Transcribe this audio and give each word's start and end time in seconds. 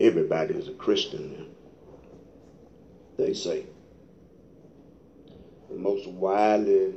everybody 0.00 0.54
is 0.54 0.68
a 0.68 0.72
Christian. 0.72 1.54
They 3.16 3.34
say. 3.34 3.66
The 5.70 5.78
most 5.78 6.08
widely 6.08 6.94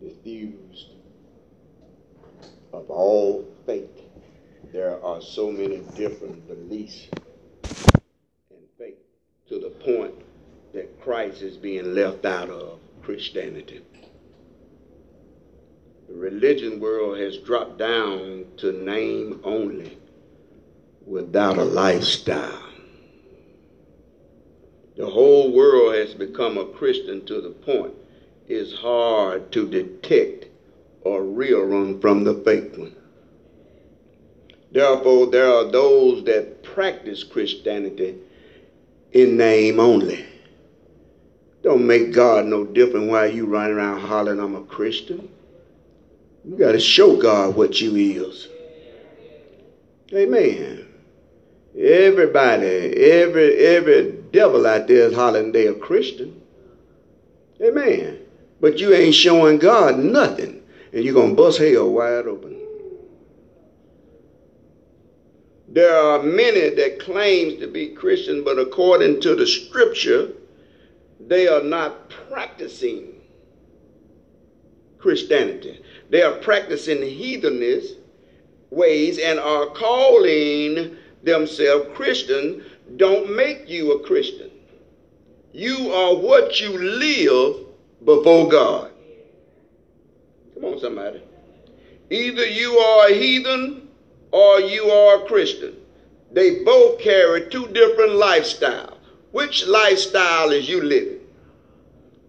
diffused 0.00 0.90
of 2.72 2.90
all 2.90 3.46
faith. 3.64 3.90
There 4.72 5.02
are 5.02 5.20
so 5.20 5.50
many 5.50 5.78
different 5.96 6.46
beliefs 6.46 7.08
and 8.50 8.60
faith 8.78 8.98
to 9.48 9.58
the 9.58 9.70
point 9.70 10.14
that 10.74 11.00
Christ 11.00 11.42
is 11.42 11.56
being 11.56 11.94
left 11.94 12.24
out 12.24 12.50
of 12.50 12.78
Christianity. 13.02 13.82
The 16.08 16.14
religion 16.14 16.78
world 16.78 17.18
has 17.18 17.38
dropped 17.38 17.78
down 17.78 18.44
to 18.58 18.72
name 18.72 19.40
only 19.42 19.98
without 21.06 21.56
a 21.58 21.64
lifestyle. 21.64 22.62
The 24.96 25.06
whole 25.06 25.52
world 25.52 25.94
has 25.94 26.14
become 26.14 26.58
a 26.58 26.64
Christian 26.66 27.24
to 27.26 27.40
the 27.40 27.50
point 27.50 27.94
it's 28.48 28.74
hard 28.74 29.50
to 29.52 29.68
detect 29.68 30.46
a 31.04 31.20
real 31.20 31.66
one 31.66 32.00
from 32.00 32.24
the 32.24 32.34
fake 32.34 32.76
one. 32.76 32.94
Therefore, 34.70 35.26
there 35.26 35.52
are 35.52 35.70
those 35.70 36.24
that 36.24 36.62
practice 36.62 37.24
Christianity 37.24 38.16
in 39.12 39.36
name 39.36 39.80
only. 39.80 40.24
Don't 41.62 41.86
make 41.86 42.12
God 42.12 42.46
no 42.46 42.64
different 42.64 43.08
while 43.08 43.30
you 43.30 43.46
running 43.46 43.76
around 43.76 44.00
hollering, 44.00 44.38
I'm 44.38 44.54
a 44.54 44.62
Christian. 44.62 45.28
You 46.44 46.56
got 46.56 46.72
to 46.72 46.80
show 46.80 47.16
God 47.16 47.56
what 47.56 47.80
you 47.80 47.96
is. 47.96 48.48
Amen. 50.12 50.85
Everybody, 51.78 52.66
every 52.66 53.56
every 53.58 54.12
devil 54.32 54.66
out 54.66 54.86
there 54.86 55.08
is 55.08 55.14
hollering 55.14 55.52
they 55.52 55.66
a 55.66 55.74
Christian. 55.74 56.40
Amen. 57.62 58.20
But 58.60 58.78
you 58.78 58.94
ain't 58.94 59.14
showing 59.14 59.58
God 59.58 59.98
nothing. 59.98 60.62
And 60.92 61.04
you're 61.04 61.14
to 61.14 61.34
bust 61.34 61.58
hell 61.58 61.90
wide 61.90 62.26
open. 62.26 62.56
There 65.68 65.94
are 65.94 66.22
many 66.22 66.70
that 66.70 67.00
claims 67.00 67.60
to 67.60 67.66
be 67.66 67.88
Christian, 67.88 68.44
but 68.44 68.58
according 68.58 69.20
to 69.22 69.34
the 69.34 69.46
scripture, 69.46 70.30
they 71.20 71.48
are 71.48 71.62
not 71.62 72.08
practicing 72.08 73.20
Christianity. 74.98 75.82
They 76.08 76.22
are 76.22 76.38
practicing 76.38 77.02
heathenish 77.02 77.90
ways 78.70 79.18
and 79.18 79.38
are 79.38 79.66
calling 79.66 80.96
themselves 81.26 81.94
Christian. 81.94 82.64
Don't 82.96 83.34
make 83.36 83.68
you 83.68 83.92
a 83.92 84.06
Christian. 84.06 84.50
You 85.52 85.92
are 85.92 86.14
what 86.16 86.60
you 86.60 86.78
live 86.78 87.66
before 88.04 88.48
God. 88.48 88.90
Come 90.54 90.64
on, 90.64 90.80
somebody. 90.80 91.22
Either 92.10 92.46
you 92.46 92.78
are 92.78 93.08
a 93.08 93.14
heathen 93.14 93.88
or 94.30 94.60
you 94.60 94.84
are 94.90 95.22
a 95.22 95.26
Christian. 95.26 95.76
They 96.32 96.62
both 96.62 97.00
carry 97.00 97.48
two 97.50 97.66
different 97.68 98.12
lifestyles. 98.12 98.96
Which 99.32 99.66
lifestyle 99.66 100.50
is 100.50 100.68
you 100.68 100.82
living? 100.82 101.20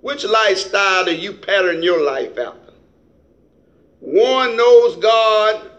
Which 0.02 0.24
lifestyle 0.24 1.06
do 1.06 1.16
you 1.16 1.34
pattern 1.34 1.84
your 1.84 2.04
life 2.04 2.38
after? 2.38 2.74
One 4.00 4.56
knows 4.56 4.96
God 4.98 5.70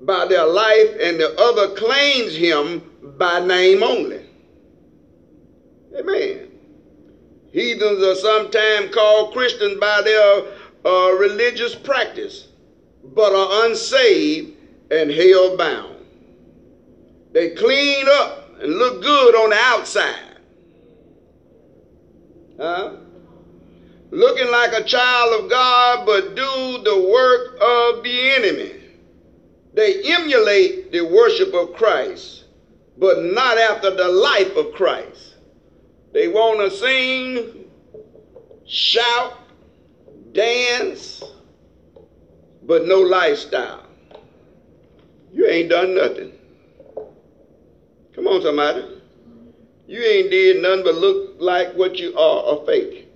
by 0.00 0.26
their 0.26 0.46
life, 0.46 0.96
and 1.00 1.20
the 1.20 1.38
other 1.38 1.74
claims 1.74 2.34
Him 2.34 2.82
by 3.18 3.40
name 3.40 3.82
only. 3.82 4.24
Amen. 5.98 6.48
Heathens 7.52 8.02
are 8.02 8.14
sometimes 8.14 8.94
called 8.94 9.34
Christians 9.34 9.78
by 9.80 10.02
their 10.02 10.44
uh, 10.84 11.12
religious 11.18 11.74
practice, 11.74 12.48
but 13.02 13.34
are 13.34 13.66
unsaved 13.66 14.56
and 14.90 15.10
hell 15.10 15.56
bound. 15.56 15.96
They 17.32 17.50
clean 17.50 18.06
up 18.08 18.60
and 18.60 18.74
look 18.74 19.02
good 19.02 19.34
on 19.34 19.50
the 19.50 19.56
outside. 19.56 20.36
Huh? 22.58 22.92
Looking 24.10 24.50
like 24.50 24.72
a 24.72 24.84
child 24.84 25.44
of 25.44 25.50
God, 25.50 26.06
but 26.06 26.34
do 26.34 26.82
the 26.84 27.08
work 27.10 27.54
of 27.60 28.02
the 28.02 28.30
enemy. 28.32 28.79
They 29.72 30.02
emulate 30.12 30.90
the 30.90 31.02
worship 31.02 31.54
of 31.54 31.74
Christ, 31.74 32.44
but 32.98 33.22
not 33.22 33.56
after 33.58 33.94
the 33.94 34.08
life 34.08 34.56
of 34.56 34.72
Christ. 34.72 35.34
They 36.12 36.28
want 36.28 36.58
to 36.60 36.76
sing, 36.76 37.70
shout, 38.66 39.38
dance, 40.32 41.22
but 42.64 42.86
no 42.86 43.00
lifestyle. 43.00 43.86
You 45.32 45.46
ain't 45.46 45.70
done 45.70 45.94
nothing. 45.94 46.32
Come 48.14 48.26
on, 48.26 48.42
somebody. 48.42 48.84
You 49.86 50.02
ain't 50.02 50.30
did 50.30 50.62
nothing 50.62 50.84
but 50.84 50.94
look 50.96 51.36
like 51.38 51.74
what 51.74 51.96
you 51.98 52.16
are, 52.16 52.60
a 52.60 52.66
fake. 52.66 53.08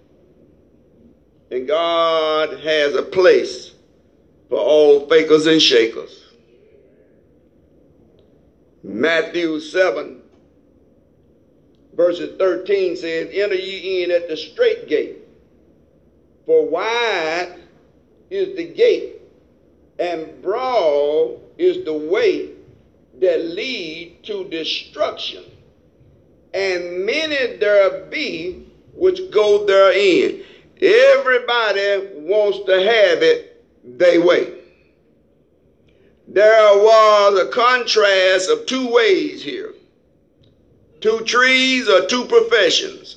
And 1.50 1.66
God 1.66 2.60
has 2.60 2.94
a 2.94 3.03
place 3.03 3.72
for 4.48 4.59
all 4.59 5.09
fakers 5.09 5.47
and 5.47 5.60
shakers. 5.60 6.24
Matthew 8.84 9.61
7 9.61 10.21
verses 11.97 12.37
13 12.39 12.97
says, 12.97 13.31
Enter 13.33 13.55
ye 13.55 14.05
in 14.05 14.11
at 14.11 14.28
the 14.28 14.37
straight 14.37 14.89
gate. 14.89 15.17
For 16.47 16.67
wide 16.67 17.55
is 18.31 18.56
the 18.56 18.67
gate, 18.67 19.22
and 19.99 20.43
broad 20.43 21.41
is 21.56 21.84
the 21.84 21.95
way 21.95 22.50
that 23.21 23.45
lead 23.45 24.22
to 24.25 24.49
destruction. 24.50 25.45
And 26.53 27.06
many 27.06 27.56
there 27.56 28.05
be 28.06 28.66
which 28.93 29.31
go 29.31 29.65
therein. 29.65 30.43
Everybody 30.81 32.09
wants 32.16 32.66
to 32.66 32.72
have 32.75 33.22
it 33.22 33.65
they 33.84 34.19
way. 34.19 34.64
There 36.27 36.79
was 36.79 37.39
a 37.39 37.51
contrast 37.51 38.51
of 38.51 38.67
two 38.67 38.91
ways 38.91 39.43
here 39.43 39.75
two 41.05 41.21
trees 41.21 41.87
or 41.87 42.07
two 42.07 42.25
professions, 42.25 43.17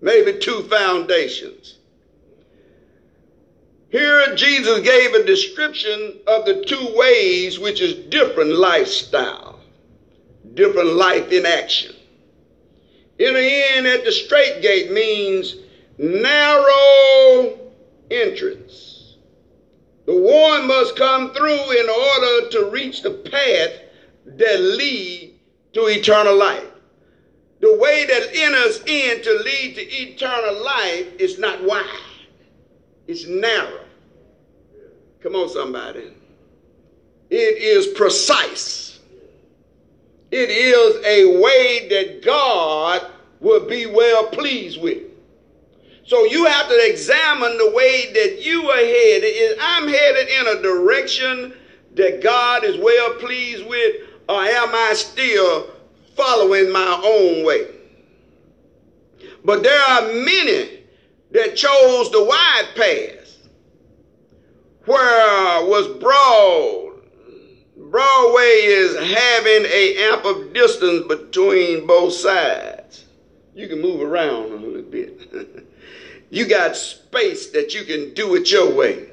maybe 0.00 0.38
two 0.38 0.62
foundations. 0.62 1.76
Here, 3.90 4.34
Jesus 4.34 4.80
gave 4.80 5.12
a 5.12 5.22
description 5.22 6.14
of 6.26 6.46
the 6.46 6.64
two 6.64 6.96
ways, 6.96 7.58
which 7.58 7.82
is 7.82 8.06
different 8.06 8.52
lifestyle, 8.52 9.60
different 10.54 10.94
life 10.94 11.30
in 11.32 11.44
action. 11.44 11.94
In 13.18 13.34
the 13.34 13.74
end, 13.74 13.86
at 13.86 14.06
the 14.06 14.12
straight 14.12 14.62
gate 14.62 14.90
means 14.90 15.56
narrow 15.98 17.58
entrance. 18.10 18.95
The 20.06 20.16
one 20.16 20.66
must 20.66 20.96
come 20.96 21.34
through 21.34 21.80
in 21.80 21.88
order 21.88 22.48
to 22.50 22.70
reach 22.70 23.02
the 23.02 23.10
path 23.10 23.72
that 24.26 24.60
lead 24.60 25.34
to 25.72 25.86
eternal 25.86 26.36
life 26.36 26.66
the 27.60 27.76
way 27.78 28.04
that 28.06 28.34
enters 28.34 28.80
in 28.86 29.22
to 29.22 29.32
lead 29.44 29.74
to 29.76 29.82
eternal 29.82 30.62
life 30.62 31.06
is 31.18 31.38
not 31.38 31.62
wide, 31.64 31.84
it's 33.06 33.26
narrow. 33.26 33.80
Come 35.20 35.34
on, 35.34 35.48
somebody. 35.48 36.12
It 37.30 37.58
is 37.58 37.88
precise. 37.88 39.00
It 40.30 40.50
is 40.50 41.04
a 41.04 41.40
way 41.40 41.88
that 41.88 42.24
God 42.24 43.06
will 43.40 43.66
be 43.66 43.86
well 43.86 44.28
pleased 44.28 44.80
with. 44.80 45.05
So 46.06 46.24
you 46.24 46.44
have 46.44 46.68
to 46.68 46.88
examine 46.88 47.58
the 47.58 47.72
way 47.72 48.12
that 48.12 48.40
you 48.40 48.70
are 48.70 48.76
headed. 48.76 49.58
I'm 49.60 49.88
headed 49.88 50.28
in 50.28 50.46
a 50.46 50.62
direction 50.62 51.52
that 51.94 52.22
God 52.22 52.62
is 52.62 52.78
well 52.78 53.14
pleased 53.14 53.66
with, 53.66 54.02
or 54.28 54.40
am 54.40 54.72
I 54.72 54.92
still 54.94 55.68
following 56.14 56.70
my 56.70 57.00
own 57.04 57.44
way. 57.44 57.66
But 59.44 59.64
there 59.64 59.82
are 59.82 60.02
many 60.12 60.84
that 61.32 61.56
chose 61.56 62.12
the 62.12 62.22
wide 62.22 62.68
path 62.76 63.48
where 64.84 65.66
was 65.66 65.88
broad. 65.98 67.00
Broadway 67.76 68.62
is 68.62 68.94
having 68.94 69.64
a 69.66 69.96
ample 70.12 70.48
distance 70.52 71.06
between 71.08 71.84
both 71.84 72.12
sides. 72.12 73.06
You 73.54 73.66
can 73.68 73.80
move 73.80 74.02
around 74.02 74.52
a 74.52 74.56
little 74.56 74.82
bit. 74.82 75.65
you 76.30 76.46
got 76.46 76.76
space 76.76 77.50
that 77.50 77.74
you 77.74 77.84
can 77.84 78.14
do 78.14 78.34
it 78.34 78.50
your 78.50 78.72
way. 78.74 79.08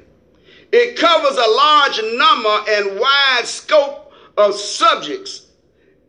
It 0.71 0.97
covers 0.97 1.37
a 1.37 1.51
large 1.51 2.01
number 2.15 2.71
and 2.71 2.99
wide 2.99 3.45
scope 3.45 4.11
of 4.37 4.55
subjects 4.55 5.47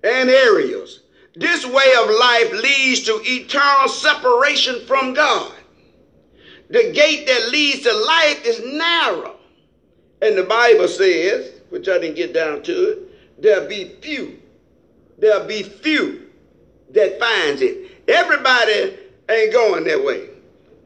and 0.03 0.31
areas. 0.31 1.01
This 1.37 1.67
way 1.67 1.95
of 2.01 2.11
life 2.11 2.53
leads 2.53 3.03
to 3.03 3.21
eternal 3.25 3.89
separation 3.89 4.87
from 4.87 5.15
God. 5.15 5.53
The 6.71 6.93
gate 6.93 7.27
that 7.27 7.51
leads 7.51 7.83
to 7.83 7.93
life 7.93 8.45
is 8.47 8.63
narrow. 8.65 9.37
And 10.23 10.39
the 10.39 10.45
Bible 10.45 10.89
says, 10.89 11.61
which 11.69 11.89
I 11.89 11.99
didn't 11.99 12.17
get 12.17 12.33
down 12.33 12.63
to 12.63 12.73
it, 12.73 13.43
there'll 13.43 13.69
be 13.69 13.97
few. 14.01 14.41
There'll 15.19 15.47
be 15.47 15.63
few 15.63 16.31
that 16.91 17.21
finds 17.21 17.61
it. 17.61 18.09
Everybody 18.09 18.97
ain't 19.29 19.53
going 19.53 19.85
that 19.85 20.03
way. 20.03 20.29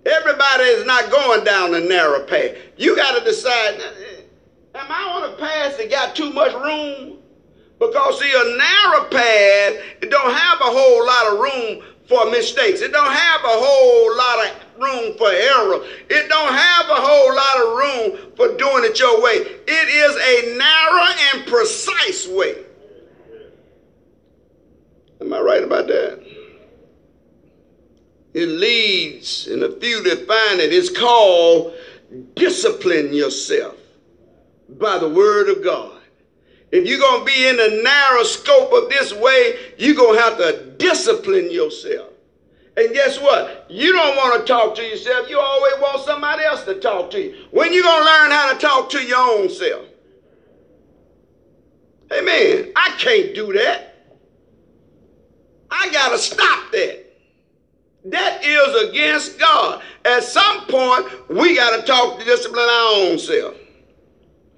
Everybody 0.09 0.65
is 0.65 0.85
not 0.85 1.11
going 1.11 1.45
down 1.45 1.73
the 1.73 1.81
narrow 1.81 2.21
path. 2.21 2.57
You 2.77 2.97
got 2.97 3.19
to 3.19 3.25
decide, 3.25 3.79
eh, 3.79 4.23
am 4.75 4.91
I 4.91 5.03
on 5.03 5.25
a 5.25 5.37
path 5.37 5.77
that 5.77 5.91
got 5.91 6.17
too 6.17 6.31
much 6.31 6.55
room? 6.55 7.19
Because 7.79 8.19
see, 8.19 8.33
a 8.33 8.45
narrow 8.45 9.05
path, 9.05 9.75
it 10.01 10.11
don't 10.11 10.33
have 10.33 10.61
a 10.63 10.65
whole 10.65 11.05
lot 11.05 11.27
of 11.27 11.39
room 11.39 11.85
for 12.09 12.25
mistakes. 12.25 12.81
It 12.81 12.91
don't 12.91 13.13
have 13.13 13.45
a 13.45 13.49
whole 13.49 14.17
lot 14.17 14.49
of 14.49 14.81
room 14.81 15.15
for 15.19 15.31
error. 15.31 15.85
It 16.09 16.29
don't 16.29 16.55
have 16.55 16.89
a 16.89 16.95
whole 16.97 17.35
lot 17.35 17.59
of 17.59 17.77
room 17.77 18.33
for 18.35 18.57
doing 18.57 18.85
it 18.85 18.99
your 18.99 19.21
way. 19.21 19.37
It 19.37 19.89
is 19.89 20.17
a 20.17 20.57
narrow 20.57 21.13
and 21.33 21.47
precise 21.47 22.27
way. 22.27 22.57
Am 25.21 25.33
I 25.35 25.41
right 25.41 25.63
about 25.63 25.87
that? 25.89 26.38
It 28.35 28.47
leads, 28.47 29.47
and 29.47 29.63
a 29.63 29.81
few 29.81 30.03
find 30.03 30.61
it, 30.61 30.73
it's 30.73 30.91
called 30.91 31.75
discipline 32.35 33.13
yourself 33.13 33.77
by 34.69 34.99
the 34.99 35.09
word 35.09 35.49
of 35.49 35.63
God. 35.63 36.01
If 36.71 36.87
you're 36.87 36.99
going 36.99 37.21
to 37.21 37.25
be 37.25 37.49
in 37.49 37.57
the 37.57 37.83
narrow 37.83 38.23
scope 38.25 38.73
of 38.73 38.91
this 38.91 39.13
way, 39.15 39.59
you're 39.79 39.95
going 39.95 40.17
to 40.17 40.23
have 40.23 40.37
to 40.39 40.75
discipline 40.77 41.51
yourself. 41.51 42.13
And 42.77 42.93
guess 42.93 43.19
what? 43.19 43.67
You 43.69 43.93
don't 43.93 44.17
want 44.17 44.41
to 44.41 44.53
talk 44.53 44.75
to 44.77 44.83
yourself. 44.83 45.29
You 45.29 45.41
always 45.41 45.81
want 45.81 46.05
somebody 46.05 46.45
else 46.45 46.65
to 46.65 46.79
talk 46.79 47.11
to 47.13 47.21
you. 47.21 47.47
When 47.51 47.73
you 47.73 47.83
going 47.83 48.01
to 48.01 48.05
learn 48.05 48.31
how 48.31 48.53
to 48.53 48.59
talk 48.59 48.91
to 48.91 49.03
your 49.03 49.19
own 49.19 49.49
self? 49.49 49.87
Hey 52.11 52.21
Amen. 52.21 52.73
I 52.77 52.91
can't 52.99 53.35
do 53.35 53.53
that. 53.55 53.97
I 55.71 55.91
got 55.91 56.11
to 56.11 56.19
stop 56.19 56.71
that. 56.73 57.08
That 58.05 58.45
is 58.45 58.89
against 58.89 59.39
God. 59.39 59.83
At 60.05 60.23
some 60.23 60.67
point, 60.67 61.29
we 61.29 61.57
got 61.57 61.79
to 61.79 61.87
talk 61.87 62.19
to 62.19 62.25
discipline 62.25 62.65
our 62.65 62.95
own 62.95 63.19
self. 63.19 63.55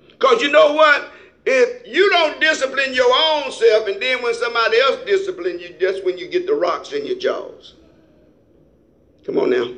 Because 0.08 0.42
you 0.42 0.50
know 0.50 0.74
what? 0.74 1.10
If 1.46 1.86
you 1.86 2.10
don't 2.10 2.40
discipline 2.40 2.92
your 2.92 3.10
own 3.12 3.50
self, 3.50 3.88
and 3.88 4.00
then 4.00 4.22
when 4.22 4.34
somebody 4.34 4.78
else 4.78 5.04
discipline 5.06 5.58
you, 5.58 5.74
that's 5.80 6.04
when 6.04 6.18
you 6.18 6.28
get 6.28 6.46
the 6.46 6.54
rocks 6.54 6.92
in 6.92 7.06
your 7.06 7.18
jaws. 7.18 7.74
Come 9.24 9.38
on 9.38 9.50
now. 9.50 9.72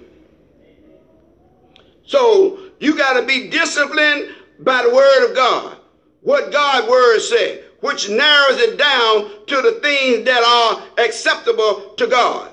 So 2.05 2.59
you 2.81 2.97
got 2.97 3.19
to 3.19 3.27
be 3.27 3.49
disciplined 3.49 4.35
by 4.59 4.83
the 4.83 4.95
word 4.95 5.31
of 5.31 5.37
God. 5.37 5.79
What 6.23 6.53
God's 6.53 6.89
word 6.89 7.21
said, 7.21 7.65
which 7.81 8.09
narrows 8.09 8.59
it 8.59 8.77
down 8.77 9.47
to 9.47 9.63
the 9.63 9.81
things 9.83 10.25
that 10.25 10.43
are 10.45 11.05
acceptable 11.05 11.95
to 11.97 12.07
God. 12.07 12.52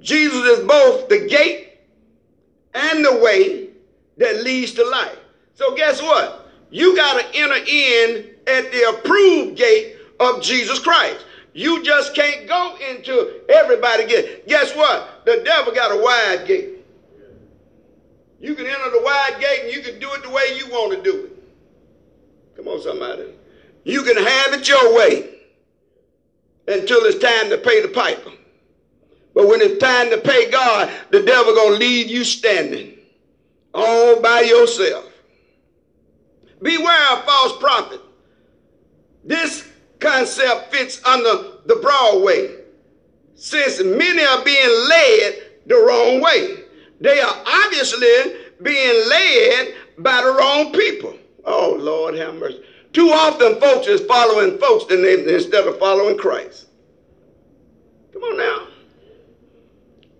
Jesus 0.00 0.44
is 0.44 0.64
both 0.66 1.08
the 1.08 1.26
gate 1.26 1.78
and 2.74 3.04
the 3.04 3.16
way 3.16 3.70
that 4.18 4.42
leads 4.42 4.72
to 4.74 4.84
life. 4.84 5.18
So 5.54 5.74
guess 5.74 6.02
what? 6.02 6.48
You 6.70 6.94
got 6.96 7.20
to 7.20 7.38
enter 7.38 7.64
in 7.66 8.34
at 8.46 8.70
the 8.70 8.90
approved 8.90 9.56
gate 9.56 9.96
of 10.20 10.42
Jesus 10.42 10.78
Christ. 10.78 11.24
You 11.52 11.82
just 11.82 12.14
can't 12.14 12.46
go 12.46 12.76
into 12.90 13.40
everybody 13.48 14.06
gate. 14.06 14.46
Guess 14.46 14.76
what? 14.76 15.24
The 15.24 15.42
devil 15.44 15.72
got 15.72 15.90
a 15.90 16.02
wide 16.02 16.46
gate. 16.46 16.74
You 18.38 18.54
can 18.54 18.66
enter 18.66 18.90
the 18.90 19.00
wide 19.02 19.40
gate 19.40 19.60
and 19.64 19.72
you 19.72 19.80
can 19.80 19.98
do 19.98 20.12
it 20.12 20.22
the 20.22 20.30
way 20.30 20.56
you 20.56 20.66
want 20.68 20.92
to 20.92 21.02
do 21.02 21.24
it. 21.24 21.32
Come 22.56 22.68
on, 22.68 22.82
somebody. 22.82 23.32
You 23.84 24.02
can 24.02 24.16
have 24.16 24.52
it 24.52 24.68
your 24.68 24.94
way 24.94 25.30
until 26.68 27.04
it's 27.04 27.18
time 27.18 27.48
to 27.50 27.58
pay 27.58 27.80
the 27.80 27.88
piper. 27.88 28.32
But 29.36 29.48
when 29.48 29.60
it's 29.60 29.78
time 29.78 30.08
to 30.08 30.16
pay 30.16 30.50
God, 30.50 30.90
the 31.10 31.22
devil 31.22 31.54
gonna 31.54 31.76
leave 31.76 32.08
you 32.08 32.24
standing 32.24 32.96
all 33.74 34.18
by 34.22 34.40
yourself. 34.40 35.12
Beware 36.62 37.12
of 37.12 37.24
false 37.24 37.58
prophet. 37.58 38.00
This 39.24 39.68
concept 39.98 40.74
fits 40.74 41.04
under 41.04 41.58
the 41.66 41.76
broad 41.82 42.22
way, 42.22 42.60
since 43.34 43.78
many 43.84 44.24
are 44.24 44.42
being 44.42 44.88
led 44.88 45.42
the 45.66 45.84
wrong 45.86 46.22
way. 46.22 46.64
They 47.02 47.20
are 47.20 47.42
obviously 47.46 48.36
being 48.62 49.08
led 49.10 49.74
by 49.98 50.22
the 50.22 50.32
wrong 50.32 50.72
people. 50.72 51.14
Oh 51.44 51.76
Lord, 51.78 52.14
have 52.14 52.36
mercy. 52.36 52.64
Too 52.94 53.10
often, 53.10 53.60
folks 53.60 53.86
is 53.86 54.00
following 54.00 54.56
folks 54.56 54.90
instead 54.90 55.66
of 55.66 55.78
following 55.78 56.16
Christ. 56.16 56.68
Come 58.14 58.22
on 58.22 58.38
now. 58.38 58.68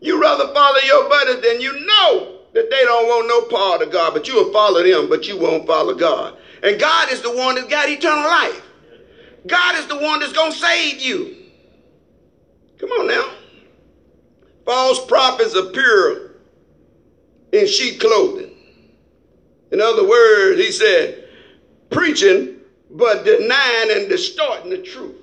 You 0.06 0.22
rather 0.22 0.46
follow 0.54 0.78
your 0.78 1.08
buddies 1.08 1.42
than 1.42 1.60
you 1.60 1.84
know 1.84 2.38
that 2.52 2.70
they 2.70 2.84
don't 2.84 3.08
want 3.08 3.26
no 3.26 3.42
part 3.42 3.82
of 3.82 3.90
God, 3.90 4.14
but 4.14 4.28
you 4.28 4.36
will 4.36 4.52
follow 4.52 4.80
them, 4.80 5.08
but 5.08 5.26
you 5.26 5.36
won't 5.36 5.66
follow 5.66 5.94
God. 5.94 6.36
And 6.62 6.78
God 6.78 7.10
is 7.10 7.22
the 7.22 7.30
one 7.30 7.56
that's 7.56 7.66
got 7.66 7.88
eternal 7.88 8.24
life. 8.24 8.62
God 9.48 9.74
is 9.74 9.86
the 9.88 9.96
one 9.96 10.20
that's 10.20 10.32
going 10.32 10.52
to 10.52 10.58
save 10.58 11.00
you. 11.00 11.34
Come 12.78 12.90
on 12.90 13.08
now. 13.08 13.34
False 14.64 15.04
prophets 15.06 15.54
appear 15.54 16.36
in 17.50 17.66
sheep 17.66 17.98
clothing. 17.98 18.52
In 19.72 19.80
other 19.80 20.06
words, 20.06 20.60
he 20.60 20.70
said, 20.70 21.28
preaching 21.90 22.60
but 22.90 23.24
denying 23.24 23.90
and 23.90 24.08
distorting 24.08 24.70
the 24.70 24.78
truth. 24.78 25.16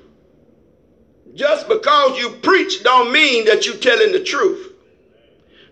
Just 1.34 1.70
because 1.70 2.18
you 2.18 2.32
preach 2.32 2.84
don't 2.84 3.14
mean 3.14 3.46
that 3.46 3.66
you're 3.66 3.78
telling 3.78 4.12
the 4.12 4.20
truth. 4.20 4.73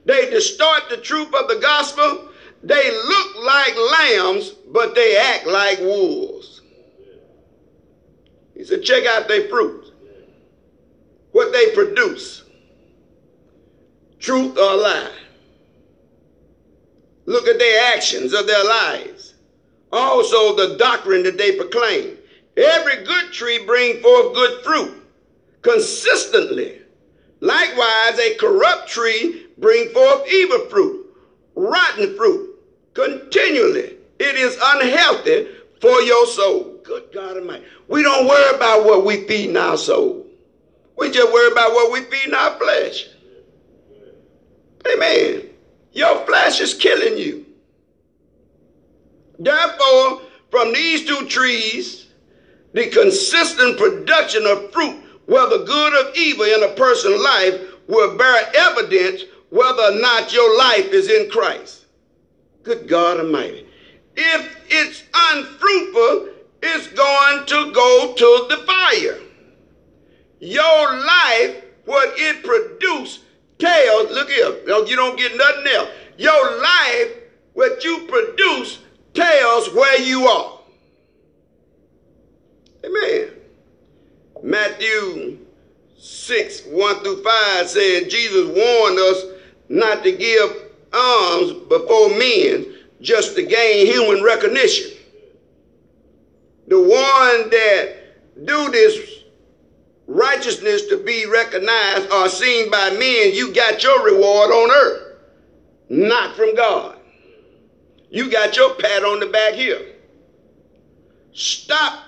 They 0.05 0.29
distort 0.29 0.89
the 0.89 0.97
truth 0.97 1.33
of 1.33 1.47
the 1.47 1.59
gospel. 1.61 2.29
They 2.63 2.91
look 2.91 3.43
like 3.43 3.75
lambs, 3.99 4.49
but 4.71 4.95
they 4.95 5.17
act 5.17 5.47
like 5.47 5.79
wolves. 5.79 6.61
He 8.55 8.63
said, 8.63 8.83
check 8.83 9.05
out 9.05 9.27
their 9.27 9.47
fruit. 9.49 9.93
What 11.31 11.51
they 11.51 11.71
produce. 11.73 12.43
Truth 14.19 14.57
or 14.57 14.75
lie. 14.75 15.11
Look 17.25 17.47
at 17.47 17.59
their 17.59 17.95
actions 17.95 18.33
of 18.33 18.45
their 18.45 18.63
lives. 18.63 19.33
Also 19.91 20.55
the 20.55 20.77
doctrine 20.77 21.23
that 21.23 21.37
they 21.37 21.55
proclaim. 21.55 22.17
Every 22.57 23.03
good 23.03 23.31
tree 23.31 23.65
bring 23.65 24.01
forth 24.01 24.33
good 24.33 24.63
fruit 24.63 25.01
consistently. 25.61 26.81
Likewise, 27.39 28.19
a 28.19 28.35
corrupt 28.35 28.89
tree 28.89 29.47
bring 29.61 29.89
forth 29.89 30.27
evil 30.31 30.65
fruit, 30.67 31.05
rotten 31.55 32.15
fruit, 32.17 32.59
continually. 32.93 33.97
It 34.19 34.35
is 34.35 34.57
unhealthy 34.61 35.47
for 35.79 36.01
your 36.01 36.27
soul. 36.27 36.79
Good 36.83 37.11
God 37.13 37.37
Almighty. 37.37 37.65
We 37.87 38.03
don't 38.03 38.27
worry 38.27 38.55
about 38.55 38.85
what 38.85 39.05
we 39.05 39.25
feed 39.27 39.51
in 39.51 39.57
our 39.57 39.77
soul. 39.77 40.25
We 40.97 41.09
just 41.09 41.31
worry 41.31 41.51
about 41.51 41.71
what 41.71 41.91
we 41.91 42.01
feed 42.01 42.27
in 42.27 42.35
our 42.35 42.57
flesh. 42.57 43.07
Amen. 44.91 45.49
Your 45.93 46.25
flesh 46.25 46.59
is 46.59 46.73
killing 46.73 47.17
you. 47.17 47.45
Therefore, 49.39 50.21
from 50.49 50.73
these 50.73 51.05
two 51.05 51.27
trees, 51.27 52.07
the 52.73 52.87
consistent 52.87 53.77
production 53.77 54.45
of 54.45 54.71
fruit 54.71 55.01
whether 55.31 55.63
good 55.63 55.93
or 55.93 56.11
evil 56.15 56.45
in 56.45 56.63
a 56.63 56.73
person's 56.73 57.21
life 57.21 57.61
will 57.87 58.17
bear 58.17 58.51
evidence 58.53 59.23
whether 59.51 59.83
or 59.83 60.01
not 60.01 60.33
your 60.33 60.57
life 60.57 60.87
is 60.87 61.07
in 61.09 61.29
Christ. 61.29 61.85
Good 62.63 62.87
God 62.87 63.19
Almighty. 63.19 63.67
If 64.15 64.57
it's 64.69 65.03
unfruitful, 65.13 66.29
it's 66.63 66.87
going 66.87 67.45
to 67.45 67.71
go 67.73 68.13
to 68.17 68.47
the 68.49 68.63
fire. 68.65 69.19
Your 70.39 70.97
life, 71.05 71.63
what 71.85 72.13
it 72.17 72.43
produces, 72.43 73.23
tells, 73.59 74.09
look 74.11 74.29
here, 74.29 74.57
you 74.87 74.95
don't 74.95 75.17
get 75.17 75.35
nothing 75.37 75.67
else. 75.67 75.89
Your 76.17 76.61
life, 76.61 77.09
what 77.53 77.83
you 77.83 78.07
produce, 78.07 78.79
tells 79.13 79.71
where 79.73 80.01
you 80.01 80.27
are. 80.27 80.59
Amen. 82.85 83.29
Matthew 84.43 85.39
6, 85.97 86.63
1 86.67 87.03
through 87.03 87.23
5 87.23 87.69
said 87.69 88.09
Jesus 88.09 88.47
warned 88.47 88.99
us 88.99 89.25
not 89.71 90.03
to 90.03 90.11
give 90.11 90.69
alms 90.91 91.53
before 91.69 92.09
men 92.09 92.75
just 92.99 93.35
to 93.35 93.43
gain 93.43 93.85
human 93.85 94.21
recognition. 94.21 94.91
The 96.67 96.79
one 96.79 97.49
that 97.49 97.95
do 98.45 98.69
this 98.69 99.23
righteousness 100.07 100.87
to 100.87 100.97
be 100.97 101.25
recognized 101.25 102.11
or 102.11 102.27
seen 102.27 102.69
by 102.69 102.89
men, 102.91 103.33
you 103.33 103.53
got 103.53 103.81
your 103.81 104.03
reward 104.03 104.51
on 104.51 104.71
earth, 104.71 105.17
not 105.87 106.35
from 106.35 106.53
God. 106.53 106.97
You 108.09 108.29
got 108.29 108.57
your 108.57 108.75
pat 108.75 109.05
on 109.05 109.21
the 109.21 109.27
back 109.27 109.53
here. 109.53 109.95
Stop 111.31 112.03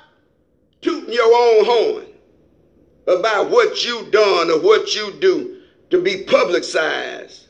tooting 0.82 1.14
your 1.14 1.34
own 1.34 1.66
horn 1.66 2.06
about 3.08 3.50
what 3.50 3.86
you 3.86 4.06
done 4.12 4.52
or 4.52 4.60
what 4.60 4.94
you 4.94 5.14
do 5.22 5.62
to 5.92 6.02
be 6.02 6.24
publicized 6.24 7.43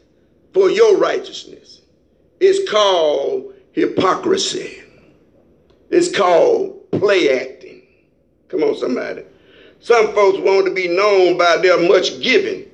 for 0.53 0.69
your 0.69 0.97
righteousness. 0.97 1.81
It's 2.39 2.69
called 2.69 3.53
hypocrisy. 3.71 4.83
It's 5.89 6.15
called 6.15 6.91
play 6.91 7.39
acting. 7.39 7.81
Come 8.47 8.63
on, 8.63 8.75
somebody. 8.75 9.23
Some 9.79 10.13
folks 10.13 10.39
want 10.39 10.65
to 10.65 10.73
be 10.73 10.87
known 10.87 11.37
by 11.37 11.57
their 11.57 11.77
much 11.77 12.21
giving, 12.21 12.69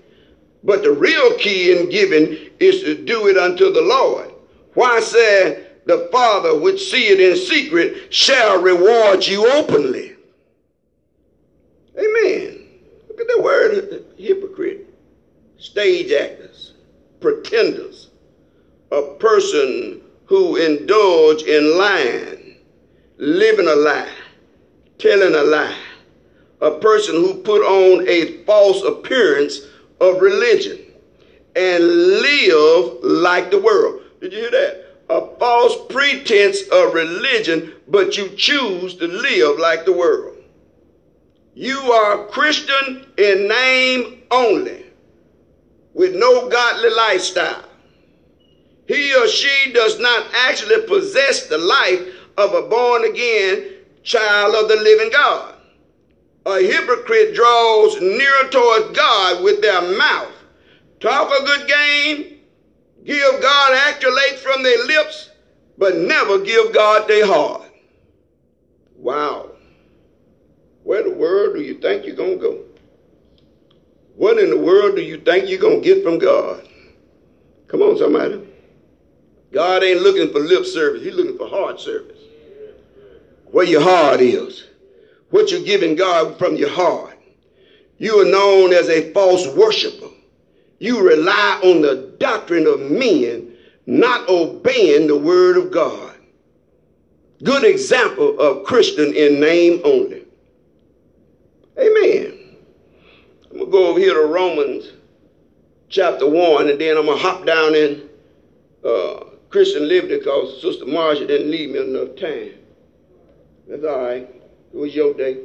but 0.64 0.84
the 0.84 0.92
real 0.92 1.34
key 1.38 1.76
in 1.76 1.90
giving 1.90 2.38
is 2.60 2.82
to 2.82 2.96
do 3.04 3.28
it 3.28 3.38
unto 3.38 3.72
the 3.72 3.82
Lord. 3.82 4.32
Why 4.74 5.00
say 5.00 5.66
the 5.86 6.08
Father 6.12 6.60
which 6.60 6.92
seeth 6.92 7.20
in 7.20 7.36
secret 7.36 8.14
shall 8.14 8.62
reward 8.62 9.26
you 9.26 9.50
openly? 9.52 10.16
Amen. 11.98 12.68
Look 13.08 13.20
at 13.20 13.28
the 13.28 13.42
word 13.42 14.06
hypocrite, 14.18 14.94
stage 15.58 16.12
actors, 16.12 16.49
pretenders, 17.20 18.10
a 18.92 19.02
person 19.20 20.02
who 20.26 20.56
indulge 20.56 21.44
in 21.44 21.78
lying, 21.78 22.58
living 23.18 23.68
a 23.68 23.76
lie, 23.76 24.14
telling 24.98 25.36
a 25.36 25.44
lie 25.44 25.78
a 26.62 26.72
person 26.72 27.16
who 27.16 27.36
put 27.36 27.62
on 27.62 28.08
a 28.08 28.44
false 28.44 28.84
appearance 28.84 29.60
of 30.02 30.22
religion 30.22 30.80
and 31.56 31.84
live 31.84 32.98
like 33.02 33.50
the 33.52 33.60
world. 33.60 34.02
Did 34.20 34.34
you 34.34 34.40
hear 34.40 34.52
that? 34.52 34.86
A 35.10 35.36
false 35.38 35.76
pretense 35.90 36.62
of 36.72 36.94
religion, 36.94 37.74
but 37.88 38.18
you 38.18 38.30
choose 38.36 38.96
to 38.96 39.08
live 39.08 39.58
like 39.58 39.86
the 39.86 39.94
world. 39.94 40.38
You 41.56 41.80
are 41.92 42.28
Christian 42.28 43.08
in 43.18 43.48
name 43.48 44.24
only, 44.30 44.79
with 45.94 46.16
no 46.16 46.50
godly 46.50 46.90
lifestyle. 46.92 47.66
He 48.88 49.16
or 49.16 49.28
she 49.28 49.72
does 49.74 50.00
not 50.00 50.28
actually 50.34 50.82
possess 50.88 51.48
the 51.48 51.58
life 51.58 52.02
of 52.38 52.54
a 52.54 52.68
born 52.68 53.06
again 53.06 53.74
child 54.04 54.56
of 54.56 54.70
the 54.70 54.78
living 54.78 55.12
God. 55.12 55.56
A 56.46 56.60
hypocrite 56.60 57.36
draws 57.36 58.02
nearer 58.02 58.50
towards 58.50 58.98
God 58.98 59.44
with 59.44 59.62
their 59.62 59.82
mouth, 59.98 60.34
talk 61.00 61.32
a 61.32 61.46
good 61.46 61.68
game, 61.68 62.40
give 63.04 63.42
God 63.42 63.78
accolades 63.78 64.40
from 64.40 64.64
their 64.64 64.86
lips, 64.86 65.30
but 65.78 65.98
never 65.98 66.40
give 66.40 66.74
God 66.74 67.08
their 67.08 67.28
heart. 67.28 67.70
Wow. 68.96 69.52
Where 70.84 71.04
the 71.04 71.12
world 71.12 71.56
do 71.56 71.62
you 71.62 71.76
think 71.76 72.06
you're 72.06 72.16
going 72.16 72.40
to 72.40 72.44
go? 72.44 72.64
What 74.20 74.38
in 74.38 74.50
the 74.50 74.58
world 74.58 74.98
do 74.98 75.02
you 75.02 75.18
think 75.22 75.50
you're 75.50 75.62
going 75.62 75.82
to 75.82 75.88
get 75.96 76.04
from 76.04 76.20
God? 76.20 76.68
Come 77.70 77.82
on, 77.82 77.98
somebody. 77.98 78.46
God 79.54 79.82
ain't 79.82 80.02
looking 80.02 80.34
for 80.34 80.40
lip 80.42 80.66
service. 80.66 81.04
He's 81.04 81.14
looking 81.14 81.38
for 81.38 81.48
heart 81.48 81.80
service. 81.80 82.18
Where 83.46 83.66
your 83.66 83.82
heart 83.82 84.20
is 84.20 84.66
what 85.30 85.52
you're 85.52 85.64
giving 85.64 85.96
God 85.96 86.38
from 86.38 86.58
your 86.58 86.70
heart. 86.70 87.18
You 87.98 88.20
are 88.20 88.30
known 88.30 88.74
as 88.74 88.90
a 88.90 89.14
false 89.14 89.48
worshiper. 89.56 90.10
You 90.80 91.02
rely 91.02 91.62
on 91.64 91.82
the 91.82 92.14
doctrine 92.20 92.68
of 92.68 92.92
men, 92.92 93.54
not 93.86 94.28
obeying 94.28 95.08
the 95.08 95.18
word 95.18 95.56
of 95.56 95.72
God. 95.72 96.18
Good 97.42 97.64
example 97.64 98.38
of 98.38 98.66
Christian 98.66 99.14
in 99.14 99.40
name 99.40 99.80
only. 99.86 100.26
Amen. 101.80 102.39
To 103.70 103.72
go 103.72 103.88
over 103.90 104.00
here 104.00 104.16
to 104.16 104.26
Romans 104.26 104.94
chapter 105.90 106.28
1, 106.28 106.72
and 106.72 106.82
then 106.82 106.98
I'm 106.98 107.06
going 107.06 107.20
to 107.20 107.24
hop 107.24 107.46
down 107.46 107.76
in 107.76 108.10
uh, 108.84 109.26
Christian 109.52 109.88
Liberty 109.88 110.18
because 110.18 110.60
Sister 110.60 110.88
Marcia 110.88 111.28
didn't 111.28 111.52
leave 111.52 111.70
me 111.70 111.78
enough 111.78 112.16
time. 112.16 112.54
That's 113.68 113.84
all 113.84 114.02
right. 114.02 114.28
It 114.74 114.76
was 114.76 114.96
your 114.96 115.14
day. 115.14 115.42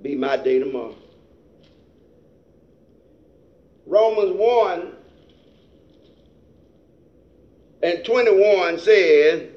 Be 0.00 0.14
my 0.14 0.38
day 0.38 0.58
tomorrow. 0.58 0.96
Romans 3.84 4.32
1 4.38 4.92
and 7.82 8.04
21 8.06 8.78
says, 8.78 9.50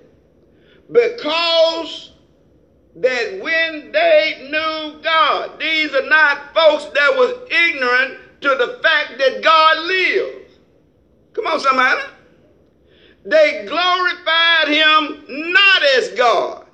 because 0.92 2.12
that 3.02 3.40
when 3.42 3.92
they 3.92 4.50
knew 4.50 5.02
God, 5.02 5.60
these 5.60 5.94
are 5.94 6.10
not 6.10 6.54
folks 6.54 6.86
that 6.86 7.16
was 7.16 7.34
ignorant 7.52 8.20
to 8.42 8.50
the 8.50 8.80
fact 8.82 9.18
that 9.18 9.42
God 9.42 9.88
lives. 9.88 10.54
Come 11.34 11.48
on, 11.48 11.60
somebody. 11.60 12.02
They 13.26 13.66
glorified 13.68 14.68
him 14.70 15.26
not 15.28 15.84
as 15.84 16.10
God 16.10 16.68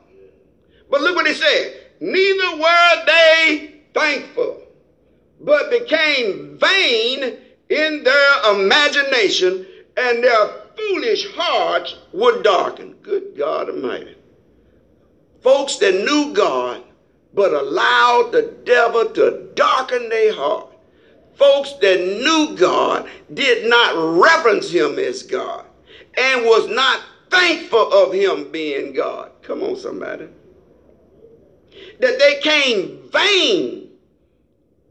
but 0.93 1.01
look 1.01 1.15
what 1.15 1.25
he 1.25 1.33
said. 1.33 1.87
Neither 2.01 2.57
were 2.57 3.05
they 3.07 3.81
thankful, 3.95 4.61
but 5.41 5.71
became 5.71 6.55
vain 6.59 7.39
in 7.69 8.03
their 8.03 8.51
imagination, 8.53 9.65
and 9.97 10.23
their 10.23 10.47
foolish 10.77 11.33
hearts 11.33 11.95
were 12.13 12.43
darkened. 12.43 13.01
Good 13.01 13.35
God 13.35 13.69
Almighty. 13.69 14.15
Folks 15.43 15.77
that 15.77 15.93
knew 15.93 16.33
God, 16.33 16.83
but 17.33 17.53
allowed 17.53 18.31
the 18.31 18.53
devil 18.63 19.09
to 19.11 19.49
darken 19.55 20.09
their 20.09 20.33
heart. 20.33 20.69
Folks 21.35 21.73
that 21.73 21.99
knew 21.99 22.55
God 22.57 23.09
did 23.33 23.69
not 23.69 24.19
reverence 24.19 24.69
him 24.69 24.97
as 24.99 25.23
God 25.23 25.65
and 26.17 26.45
was 26.45 26.67
not 26.69 27.01
thankful 27.29 27.91
of 27.91 28.13
him 28.13 28.51
being 28.51 28.93
God. 28.93 29.31
Come 29.41 29.63
on, 29.63 29.75
somebody 29.75 30.27
that 31.99 32.19
they 32.19 32.39
came 32.41 33.09
vain 33.11 33.89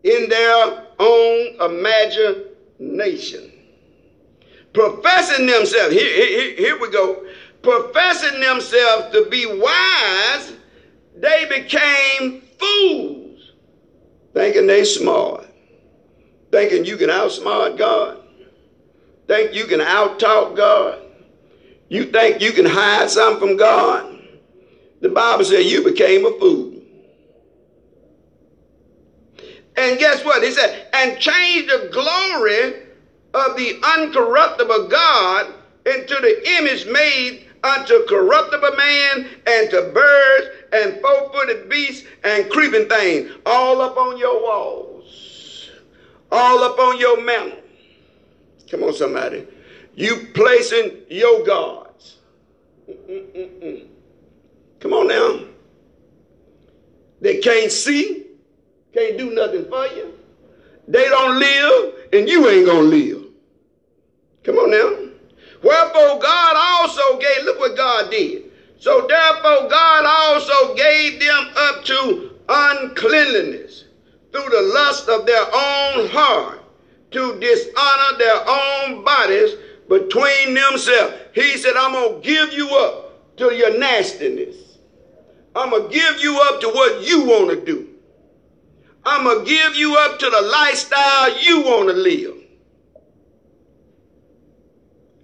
in 0.03 0.29
their 0.29 0.87
own 0.99 1.61
imagination. 1.61 3.53
Professing 4.73 5.47
themselves, 5.47 5.95
here, 5.95 6.27
here, 6.27 6.57
here 6.57 6.81
we 6.81 6.91
go, 6.91 7.27
professing 7.63 8.41
themselves 8.41 9.13
to 9.13 9.27
be 9.31 9.47
wise, 9.47 10.53
they 11.17 11.47
became 11.49 12.43
fools, 12.59 13.53
thinking 14.35 14.67
they 14.67 14.85
smart, 14.85 15.47
thinking 16.51 16.85
you 16.85 16.97
can 16.97 17.09
outsmart 17.09 17.77
God, 17.79 18.23
think 19.29 19.55
you 19.55 19.67
can 19.67 19.81
outtalk 19.81 20.57
God, 20.57 21.01
you 21.89 22.07
think 22.07 22.41
you 22.41 22.53
can 22.53 22.67
hide 22.67 23.11
something 23.11 23.49
from 23.49 23.57
God. 23.57 24.19
The 25.01 25.09
Bible 25.09 25.45
says 25.45 25.71
you 25.71 25.83
became 25.85 26.25
a 26.25 26.31
fool. 26.39 26.81
And 29.77 29.99
guess 29.99 30.25
what? 30.25 30.43
He 30.43 30.53
said, 30.53 30.89
and 30.93 31.19
change 31.19 31.67
the 31.67 31.89
glory 31.93 32.87
of 33.35 33.57
the 33.57 33.81
uncorruptible 33.81 34.91
God 34.91 35.55
into 35.87 36.15
the 36.15 36.59
image 36.59 36.87
made 36.87 37.47
unto 37.65 38.05
corruptible 38.07 38.77
man 38.77 39.27
and 39.47 39.71
to 39.71 39.91
birds 39.95 40.47
and 40.73 41.01
four-footed 41.01 41.69
beasts 41.69 42.07
and 42.25 42.51
creeping 42.51 42.89
things 42.89 43.31
all 43.47 43.81
up 43.81 43.97
on 43.97 44.19
your 44.19 44.43
walls, 44.43 45.71
all 46.31 46.63
up 46.63 46.79
on 46.79 46.99
your 46.99 47.23
mantle. 47.23 47.59
Come 48.71 48.83
on, 48.85 48.95
somebody. 48.95 49.47
You 49.95 50.29
placing 50.35 51.03
your 51.11 51.45
gods. 51.45 52.19
Mm-mm-mm-mm. 52.89 53.87
Come 54.81 54.93
on 54.95 55.09
now. 55.09 55.41
They 57.21 57.39
can't 57.39 57.71
see 57.71 58.23
can't 58.93 59.17
do 59.17 59.31
nothing 59.31 59.65
for 59.69 59.87
you. 59.87 60.13
They 60.87 61.05
don't 61.09 61.39
live, 61.39 61.95
and 62.13 62.29
you 62.29 62.49
ain't 62.49 62.67
gonna 62.67 62.83
live. 62.83 63.25
Come 64.45 64.57
on 64.57 64.71
now. 64.71 65.02
Wherefore 65.63 66.19
God 66.19 66.57
also 66.57 67.19
gave, 67.19 67.45
look 67.45 67.59
what 67.59 67.77
God 67.77 68.11
did. 68.11 68.51
So 68.79 69.07
therefore 69.07 69.69
God 69.69 70.05
also 70.05 70.75
gave 70.75 71.21
them 71.21 71.53
up 71.57 71.85
to 71.85 72.31
uncleanliness 72.49 73.85
through 74.33 74.49
the 74.49 74.73
lust 74.75 75.09
of 75.09 75.25
their 75.27 75.45
own 75.45 76.09
heart 76.09 76.63
to 77.13 77.39
dishonor 77.39 78.19
their 78.19 78.49
own 78.49 79.05
bodies 79.05 79.51
between 79.89 80.55
themselves. 80.55 81.15
He 81.35 81.57
said, 81.59 81.75
I'm 81.77 81.93
going 81.93 82.23
to 82.23 82.27
give 82.27 82.53
you 82.53 82.75
up 82.75 83.37
to 83.37 83.55
your 83.55 83.79
nastiness. 83.79 84.57
I'm 85.55 85.71
going 85.71 85.91
to 85.91 85.95
give 85.95 86.21
you 86.21 86.41
up 86.41 86.61
to 86.63 86.69
what 86.69 87.03
you 87.03 87.25
want 87.25 87.51
to 87.51 87.65
do. 87.65 87.89
I'm 89.05 89.25
going 89.25 89.45
to 89.45 89.51
give 89.51 89.77
you 89.77 89.97
up 89.97 90.19
to 90.19 90.31
the 90.31 90.41
lifestyle 90.41 91.39
you 91.43 91.61
want 91.61 91.89
to 91.89 91.95
live. 91.95 92.42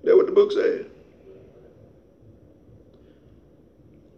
That's 0.09 0.17
what 0.17 0.27
the 0.27 0.33
book 0.33 0.53
says. 0.53 0.87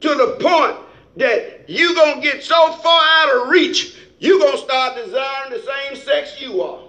To 0.02 0.08
the 0.14 0.36
point 0.38 0.76
that 1.16 1.68
you're 1.68 1.94
going 1.94 2.20
to 2.20 2.22
get 2.22 2.44
so 2.44 2.72
far 2.74 3.02
out 3.04 3.42
of 3.42 3.48
reach, 3.48 3.96
you're 4.20 4.38
going 4.38 4.56
to 4.56 4.62
start 4.62 4.94
desiring 4.94 5.50
the 5.50 5.60
same 5.66 5.96
sex 5.96 6.40
you 6.40 6.62
are. 6.62 6.84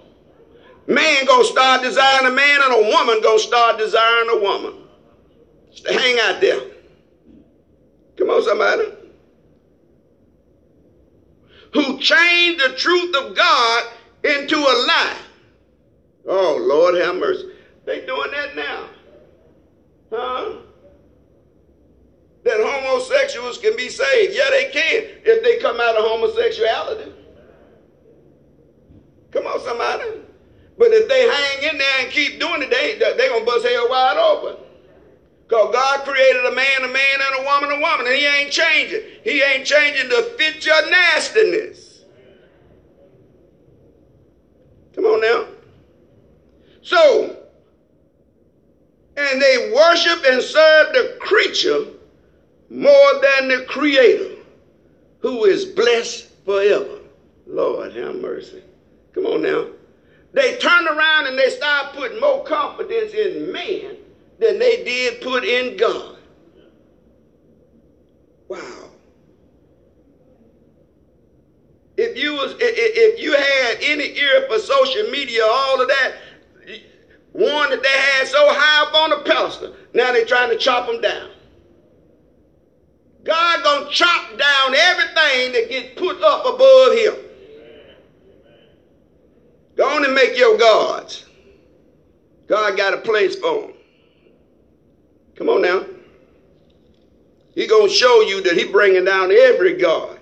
Man 0.86 1.26
going 1.26 1.44
to 1.44 1.50
start 1.50 1.82
desiring 1.82 2.28
a 2.28 2.30
man 2.30 2.60
and 2.62 2.74
a 2.74 2.90
woman 2.96 3.20
going 3.22 3.38
to 3.38 3.44
start 3.44 3.76
desiring 3.76 4.28
a 4.30 4.40
woman. 4.40 4.74
hang 5.84 6.20
out 6.20 6.40
there. 6.40 6.60
Come 8.18 8.30
on, 8.30 8.44
somebody. 8.44 8.84
Who 11.74 11.98
changed 11.98 12.62
the 12.62 12.76
truth 12.76 13.16
of 13.16 13.34
God 13.34 13.84
into 14.22 14.58
a 14.58 14.76
lie. 14.86 15.18
Oh, 16.28 16.56
Lord 16.60 16.94
have 16.94 17.16
mercy. 17.16 17.52
They 17.84 18.06
doing 18.06 18.30
that 18.30 18.54
now. 18.54 18.88
Huh? 20.12 20.56
That 22.44 22.60
homosexuals 22.60 23.58
can 23.58 23.76
be 23.76 23.88
saved. 23.88 24.34
Yeah, 24.34 24.50
they 24.50 24.70
can 24.70 25.04
if 25.24 25.42
they 25.42 25.58
come 25.58 25.80
out 25.80 25.96
of 25.96 26.04
homosexuality. 26.04 27.12
Come 29.30 29.46
on, 29.46 29.60
somebody. 29.60 30.04
But 30.76 30.92
if 30.92 31.08
they 31.08 31.28
hang 31.28 31.70
in 31.70 31.78
there 31.78 32.00
and 32.00 32.10
keep 32.10 32.38
doing 32.38 32.62
it, 32.62 32.70
they 32.70 32.98
they 32.98 33.28
gonna 33.28 33.44
bust 33.44 33.66
hell 33.66 33.88
wide 33.88 34.18
open. 34.18 34.56
Because 35.48 35.72
God 35.72 36.04
created 36.04 36.44
a 36.46 36.54
man, 36.54 36.84
a 36.84 36.88
man, 36.88 37.20
and 37.20 37.40
a 37.40 37.44
woman, 37.44 37.70
a 37.70 37.80
woman, 37.80 38.06
and 38.06 38.16
he 38.16 38.26
ain't 38.26 38.50
changing. 38.50 39.02
He 39.22 39.42
ain't 39.42 39.66
changing 39.66 40.10
to 40.10 40.22
fit 40.36 40.64
your 40.66 40.90
nastiness. 40.90 42.04
Come 44.94 45.04
on 45.04 45.20
now. 45.20 45.46
So, 46.82 47.41
and 49.16 49.42
they 49.42 49.72
worship 49.74 50.24
and 50.26 50.42
serve 50.42 50.92
the 50.92 51.16
creature 51.20 51.84
more 52.70 53.12
than 53.20 53.48
the 53.48 53.64
creator 53.68 54.36
who 55.20 55.44
is 55.44 55.64
blessed 55.64 56.28
forever. 56.44 56.98
Lord 57.46 57.94
have 57.94 58.16
mercy. 58.16 58.62
Come 59.14 59.26
on 59.26 59.42
now. 59.42 59.66
They 60.32 60.56
turn 60.56 60.88
around 60.88 61.26
and 61.26 61.38
they 61.38 61.50
start 61.50 61.94
putting 61.94 62.18
more 62.20 62.42
confidence 62.44 63.12
in 63.12 63.52
man 63.52 63.96
than 64.38 64.58
they 64.58 64.82
did 64.82 65.20
put 65.20 65.44
in 65.44 65.76
God. 65.76 66.16
Wow. 68.48 68.90
If 71.96 72.16
you 72.16 72.32
was 72.32 72.54
if 72.58 73.20
you 73.20 73.34
had 73.34 73.78
any 73.82 74.16
ear 74.18 74.46
for 74.48 74.58
social 74.58 75.10
media, 75.10 75.44
all 75.44 75.80
of 75.80 75.88
that, 75.88 76.14
one 77.32 77.70
that 77.70 77.82
they 77.82 77.88
had 77.88 78.28
so 78.28 78.46
high 78.48 78.82
up 78.86 78.94
on 78.94 79.10
the 79.10 79.16
pedestal, 79.18 79.74
now 79.94 80.12
they're 80.12 80.24
trying 80.26 80.50
to 80.50 80.56
chop 80.56 80.86
them 80.86 81.00
down. 81.00 81.30
God 83.24 83.62
gonna 83.62 83.90
chop 83.90 84.36
down 84.36 84.74
everything 84.74 85.52
that 85.52 85.68
gets 85.68 85.98
put 85.98 86.20
up 86.22 86.44
above 86.44 86.92
him. 86.92 87.14
Go 89.76 89.88
on 89.88 90.04
and 90.04 90.14
make 90.14 90.36
your 90.36 90.58
gods. 90.58 91.24
God 92.46 92.76
got 92.76 92.92
a 92.92 92.98
place 92.98 93.36
for 93.36 93.62
them. 93.62 93.72
Come 95.36 95.48
on 95.48 95.62
now. 95.62 95.86
He 97.54 97.66
gonna 97.66 97.88
show 97.88 98.20
you 98.20 98.42
that 98.42 98.56
he 98.56 98.64
bringing 98.64 99.04
down 99.04 99.30
every 99.30 99.74
god. 99.74 100.18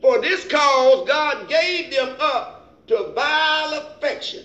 For 0.00 0.20
this 0.20 0.44
cause 0.46 1.06
God 1.06 1.48
gave 1.48 1.90
them 1.92 2.16
up 2.18 2.57
to 2.88 3.12
vile 3.14 3.74
affection. 3.74 4.44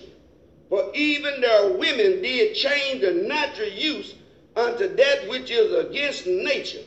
For 0.68 0.90
even 0.94 1.40
their 1.40 1.72
women 1.72 2.22
did 2.22 2.54
change 2.54 3.00
the 3.00 3.12
natural 3.12 3.68
use 3.68 4.14
unto 4.56 4.94
that 4.96 5.28
which 5.28 5.50
is 5.50 5.72
against 5.72 6.26
nature. 6.26 6.82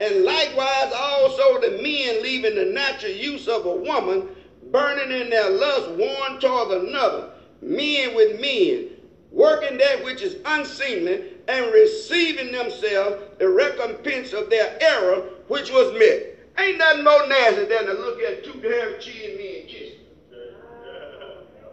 And 0.00 0.24
likewise 0.24 0.92
also 0.94 1.60
the 1.60 1.70
men 1.70 2.22
leaving 2.22 2.54
the 2.54 2.66
natural 2.66 3.12
use 3.12 3.48
of 3.48 3.64
a 3.66 3.74
woman, 3.74 4.28
burning 4.70 5.18
in 5.18 5.30
their 5.30 5.50
lust 5.50 5.90
one 5.90 6.38
toward 6.40 6.82
another, 6.82 7.30
men 7.62 8.14
with 8.14 8.38
men, 8.40 8.90
working 9.30 9.78
that 9.78 10.04
which 10.04 10.22
is 10.22 10.36
unseemly, 10.44 11.24
and 11.48 11.72
receiving 11.72 12.52
themselves 12.52 13.22
the 13.38 13.48
recompense 13.48 14.32
of 14.32 14.50
their 14.50 14.76
error 14.80 15.22
which 15.48 15.70
was 15.70 15.92
met. 15.98 16.36
Ain't 16.58 16.78
nothing 16.78 17.04
more 17.04 17.26
nasty 17.26 17.64
than 17.64 17.86
to 17.86 17.92
look 17.92 18.20
at 18.20 18.44
two 18.44 18.54
damn 18.60 19.00
cheating 19.00 19.36
men 19.36 19.68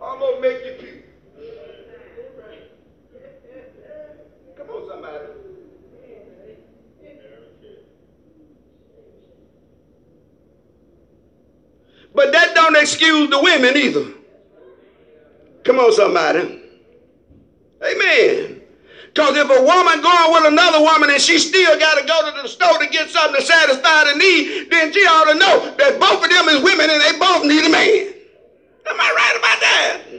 I'm 0.04 0.20
gonna 0.20 0.42
make 0.42 0.66
you 0.66 0.74
puke. 0.80 1.04
Come 4.58 4.70
on, 4.70 4.90
somebody. 4.90 5.26
But 12.16 12.32
that 12.32 12.54
don't 12.54 12.76
excuse 12.76 13.30
the 13.30 13.42
women 13.42 13.76
either. 13.78 14.06
Come 15.64 15.80
on, 15.80 15.94
somebody. 15.94 16.62
Amen. 17.82 18.62
Because 19.14 19.38
if 19.38 19.50
a 19.50 19.62
woman 19.64 20.02
going 20.02 20.34
with 20.34 20.52
another 20.52 20.82
woman 20.82 21.10
and 21.12 21.22
she 21.22 21.38
still 21.40 21.78
got 21.80 22.00
to 22.00 22.06
go 22.06 22.32
to 22.32 22.42
the 22.42 22.48
store 22.48 22.78
to 22.80 22.88
get 22.88 23.10
something 23.10 23.40
to 23.40 23.46
satisfy 23.46 24.12
the 24.12 24.18
need, 24.18 24.70
then 24.70 24.92
she 24.92 25.00
ought 25.02 25.32
to 25.32 25.36
know 25.36 25.76
that 25.78 26.00
both 26.00 26.24
of 26.24 26.30
them 26.30 26.50
is 26.50 26.64
women 26.64 26.90
and 26.90 27.02
they 27.02 27.18
both 27.20 27.46
need 27.46 27.66
a 27.66 27.70
man. 27.70 28.14
Am 28.86 29.00
I 29.00 29.14
right 29.16 29.38
about 29.40 29.60
that? 29.62 30.14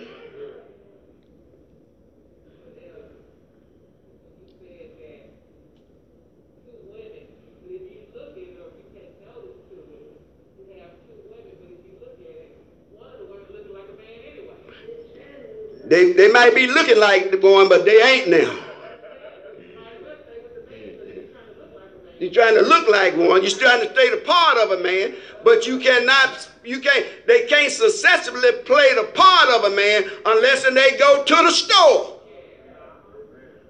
They, 16.15 16.31
might 16.31 16.55
be 16.55 16.67
looking 16.67 16.99
like 16.99 17.31
the 17.31 17.39
one, 17.39 17.69
but 17.69 17.85
they 17.85 18.03
ain't 18.03 18.29
now. 18.29 18.61
You're 22.21 22.33
trying 22.33 22.55
to 22.55 22.63
look 22.63 22.89
like 22.89 23.17
one. 23.17 23.43
You're 23.43 23.59
trying 23.59 23.81
to 23.87 23.93
stay 23.93 24.11
the 24.11 24.19
part 24.19 24.57
of 24.57 24.71
a 24.71 24.79
man, 24.79 25.15
but 25.43 25.67
you 25.67 25.79
cannot, 25.79 26.49
you 26.65 26.81
can't, 26.81 27.05
they 27.27 27.43
can't 27.47 27.73
successfully 27.73 28.53
play 28.65 28.95
the 28.95 29.05
part 29.15 29.49
of 29.49 29.65
a 29.65 29.75
man 29.75 30.11
unless 30.25 30.63
they 30.63 30.97
go 30.97 31.25
to 31.25 31.35
the 31.35 31.51
store. 31.51 32.21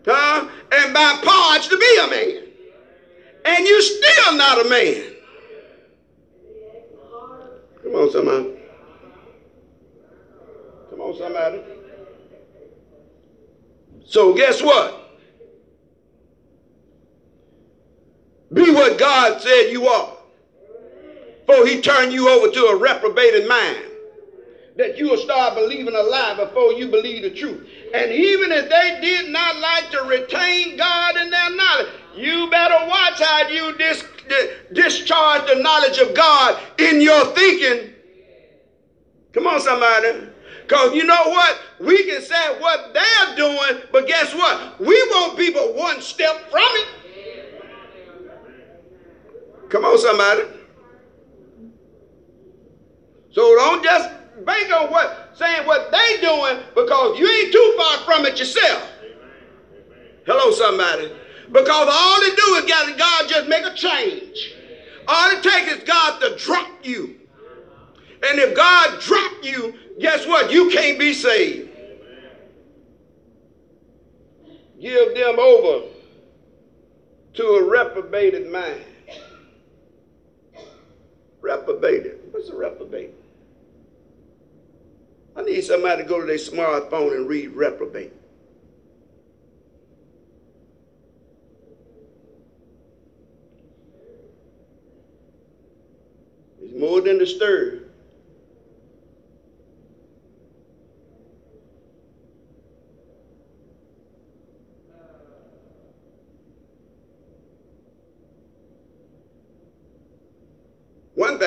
Huh? 0.06 0.48
And 0.70 0.92
buy 0.92 1.20
parts 1.24 1.68
to 1.68 1.78
be 1.78 1.98
a 2.02 2.06
man. 2.08 2.42
And 3.46 3.66
you're 3.66 3.82
still 3.82 4.36
not 4.36 4.64
a 4.64 4.68
man. 4.68 5.14
Come 7.82 7.94
on, 7.94 8.10
somebody. 8.10 8.54
Come 10.90 11.00
on, 11.00 11.18
somebody. 11.18 11.83
So 14.04 14.34
guess 14.34 14.62
what? 14.62 15.00
Be 18.52 18.70
what 18.70 18.98
God 18.98 19.40
said 19.40 19.70
you 19.70 19.88
are. 19.88 20.16
Before 21.46 21.66
he 21.66 21.80
turn 21.80 22.10
you 22.10 22.28
over 22.28 22.48
to 22.52 22.66
a 22.66 22.76
reprobated 22.76 23.48
mind. 23.48 23.78
That 24.76 24.96
you 24.96 25.08
will 25.08 25.18
start 25.18 25.54
believing 25.54 25.94
a 25.94 26.02
lie 26.02 26.34
before 26.34 26.72
you 26.72 26.88
believe 26.88 27.22
the 27.22 27.30
truth. 27.30 27.68
And 27.92 28.10
even 28.10 28.50
if 28.50 28.68
they 28.68 28.98
did 29.00 29.30
not 29.30 29.56
like 29.56 29.90
to 29.92 30.02
retain 30.02 30.76
God 30.76 31.16
in 31.16 31.30
their 31.30 31.50
knowledge, 31.50 31.88
you 32.16 32.50
better 32.50 32.86
watch 32.86 33.20
how 33.20 33.48
you 33.48 33.76
dis- 33.76 34.04
discharge 34.72 35.46
the 35.46 35.56
knowledge 35.56 35.98
of 35.98 36.14
God 36.14 36.60
in 36.78 37.00
your 37.00 37.24
thinking. 37.26 37.92
Come 39.32 39.46
on, 39.46 39.60
somebody. 39.60 40.28
Because 40.66 40.94
you 40.94 41.04
know 41.04 41.28
what? 41.28 41.60
We 41.78 42.04
can 42.04 42.22
say 42.22 42.58
what 42.58 42.94
they're 42.94 43.36
doing, 43.36 43.82
but 43.92 44.06
guess 44.06 44.34
what? 44.34 44.80
We 44.80 45.00
won't 45.10 45.36
be 45.36 45.50
but 45.50 45.74
one 45.74 46.00
step 46.00 46.50
from 46.50 46.62
it. 46.62 46.88
Come 49.68 49.84
on, 49.84 49.98
somebody. 49.98 50.42
So 53.32 53.54
don't 53.56 53.84
just 53.84 54.08
bank 54.46 54.72
on 54.72 54.90
what 54.90 55.32
saying 55.34 55.66
what 55.66 55.90
they 55.90 56.20
doing 56.20 56.58
because 56.74 57.18
you 57.18 57.28
ain't 57.28 57.52
too 57.52 57.74
far 57.76 57.98
from 58.04 58.24
it 58.24 58.38
yourself. 58.38 58.88
Hello, 60.26 60.50
somebody. 60.52 61.12
Because 61.50 61.88
all 61.90 62.20
they 62.20 62.34
do 62.34 62.54
is 62.54 62.64
got 62.64 62.96
God 62.96 63.28
just 63.28 63.48
make 63.48 63.66
a 63.66 63.74
change. 63.74 64.54
All 65.06 65.30
it 65.32 65.42
takes 65.42 65.72
is 65.72 65.84
God 65.84 66.20
to 66.20 66.36
drop 66.36 66.70
you. 66.82 67.20
And 68.22 68.38
if 68.38 68.56
God 68.56 69.00
drop 69.00 69.32
you, 69.42 69.74
guess 69.98 70.26
what? 70.26 70.50
You 70.50 70.70
can't 70.70 70.98
be 70.98 71.12
saved. 71.14 71.70
Give 74.80 75.14
them 75.14 75.38
over 75.38 75.86
to 77.34 77.42
a 77.44 77.64
reprobated 77.64 78.50
mind. 78.50 78.84
Reprobated. 81.40 82.20
What's 82.30 82.48
a 82.48 82.56
reprobate? 82.56 83.14
I 85.36 85.42
need 85.42 85.62
somebody 85.62 86.02
to 86.02 86.08
go 86.08 86.20
to 86.20 86.26
their 86.26 86.36
smartphone 86.36 87.16
and 87.16 87.28
read 87.28 87.48
reprobate. 87.48 88.12
It's 96.62 96.78
more 96.78 97.00
than 97.00 97.18
the 97.18 97.26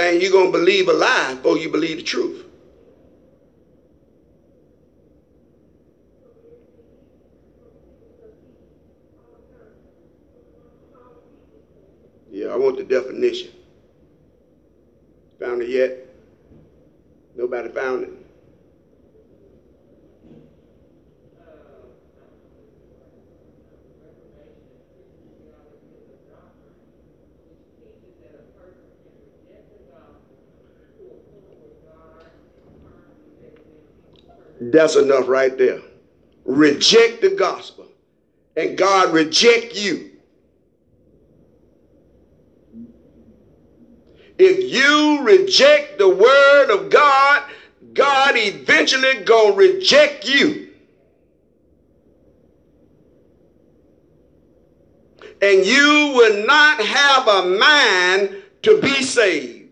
thing, 0.07 0.21
you're 0.21 0.31
going 0.31 0.51
to 0.51 0.57
believe 0.57 0.87
a 0.87 0.93
lie 0.93 1.33
before 1.35 1.57
you 1.57 1.69
believe 1.69 1.97
the 1.97 2.03
truth. 2.03 2.43
Yeah, 12.31 12.47
I 12.47 12.55
want 12.55 12.77
the 12.77 12.83
definition. 12.83 13.51
Found 15.39 15.61
it 15.61 15.69
yet? 15.69 16.05
Nobody 17.35 17.69
found 17.69 18.03
it. 18.03 18.26
That's 34.71 34.95
enough 34.95 35.27
right 35.27 35.57
there. 35.57 35.81
Reject 36.43 37.21
the 37.21 37.29
gospel. 37.29 37.87
And 38.55 38.77
God 38.77 39.13
reject 39.13 39.75
you. 39.75 40.11
If 44.37 44.71
you 44.71 45.21
reject 45.21 45.97
the 45.97 46.09
word 46.09 46.69
of 46.69 46.89
God, 46.89 47.43
God 47.93 48.35
eventually 48.35 49.23
gonna 49.23 49.55
reject 49.55 50.27
you. 50.27 50.69
And 55.41 55.65
you 55.65 56.13
will 56.15 56.45
not 56.45 56.81
have 56.81 57.27
a 57.27 57.57
mind 57.57 58.43
to 58.63 58.81
be 58.81 59.01
saved. 59.03 59.69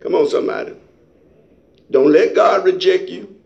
Come 0.00 0.14
on, 0.14 0.28
somebody. 0.28 0.74
Don't 1.90 2.12
let 2.12 2.34
God 2.34 2.64
reject 2.64 3.08
you. 3.08 3.37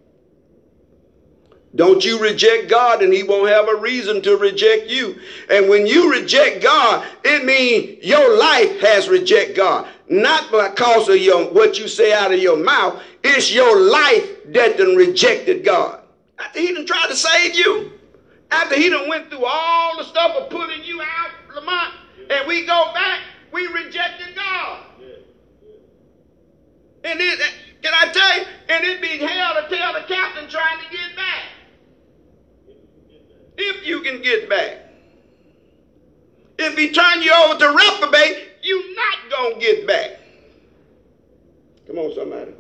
Don't 1.74 2.04
you 2.04 2.18
reject 2.18 2.68
God 2.68 3.02
and 3.02 3.12
he 3.12 3.22
won't 3.22 3.48
have 3.48 3.68
a 3.68 3.76
reason 3.76 4.20
to 4.22 4.37
reject 4.37 4.88
you. 4.88 5.18
And 5.48 5.70
when 5.70 5.87
you 5.87 6.11
reject 6.12 6.62
God, 6.62 7.06
it 7.24 7.44
means 7.44 8.04
your 8.04 8.37
life 8.38 8.80
has 8.80 9.08
reject 9.08 9.56
God. 9.56 9.88
Not 10.08 10.50
because 10.50 11.08
of 11.08 11.16
your 11.16 11.50
what 11.52 11.78
you 11.78 11.88
say 11.88 12.12
out 12.12 12.32
of 12.32 12.40
your 12.40 12.58
mouth. 12.58 13.02
It's 13.24 13.52
your 13.52 13.80
life 13.80 14.52
that 14.52 14.76
done 14.76 14.96
rejected 14.96 15.64
God. 15.64 16.00
After 16.38 16.61
he 16.61 16.74
done 16.74 16.85
tried 16.85 17.08
to 17.08 17.16
save 17.16 17.54
you. 17.54 17.92
After 18.50 18.74
he 18.74 18.90
done 18.90 19.08
went 19.08 19.30
through 19.30 19.46
all 19.46 19.96
the 19.96 20.04
stuff 20.04 20.37
of 20.37 20.50
pulling 20.50 20.85
you 20.85 21.00
out, 21.00 21.30
Lamont, 21.54 21.94
and 22.28 22.46
we 22.46 22.66
go 22.66 22.92
back, 22.92 23.20
we 23.50 23.66
rejected 23.68 24.37
God. 24.37 24.85
And 27.04 27.18
it, 27.20 27.40
can 27.82 27.94
I 27.94 28.12
tell 28.12 28.38
you? 28.38 28.44
And 28.68 28.85
it 28.85 29.00
be 29.00 29.18
hell 29.18 29.54
to 29.54 29.74
tell 29.74 29.94
the 29.94 30.06
captain 30.06 30.48
trying 30.50 30.78
to 30.85 30.90
get 30.90 31.16
back. 31.16 31.41
If 33.57 33.87
you 33.87 34.01
can 34.01 34.23
get 34.23 34.49
back. 34.49 34.79
If 36.59 36.77
he 36.77 36.93
turn 36.93 37.23
you 37.23 37.33
over 37.33 37.59
to 37.59 37.69
reprobate, 37.69 38.49
you 38.62 38.95
not 38.95 39.31
going 39.31 39.55
to 39.55 39.61
get 39.61 39.87
back. 39.87 40.19
Come 41.87 41.99
on, 41.99 42.15
somebody. 42.15 42.55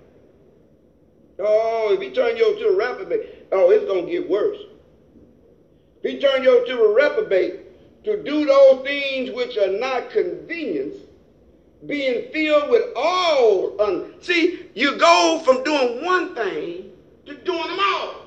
Oh, 1.38 1.92
if 1.92 2.00
he 2.00 2.10
turn 2.10 2.36
you 2.36 2.46
over 2.46 2.58
to 2.58 2.68
a 2.68 2.76
reprobate, 2.76 3.46
oh, 3.52 3.70
it's 3.70 3.84
going 3.84 4.06
to 4.06 4.10
get 4.12 4.28
worse. 4.28 4.58
If 6.02 6.12
he 6.12 6.20
turn 6.20 6.42
you 6.42 6.56
over 6.56 6.66
to 6.66 6.82
a 6.82 6.92
reprobate 6.92 8.04
to 8.04 8.22
do 8.22 8.44
those 8.44 8.82
things 8.84 9.30
which 9.30 9.56
are 9.56 9.70
not 9.70 10.10
convenience, 10.10 10.96
being 11.86 12.30
filled 12.32 12.70
with 12.70 12.84
all. 12.96 13.80
Un- 13.80 14.14
See, 14.20 14.66
you 14.74 14.96
go 14.96 15.40
from 15.44 15.62
doing 15.64 16.04
one 16.04 16.34
thing 16.34 16.92
to 17.26 17.34
doing 17.34 17.68
them 17.68 17.78
all. 17.80 18.21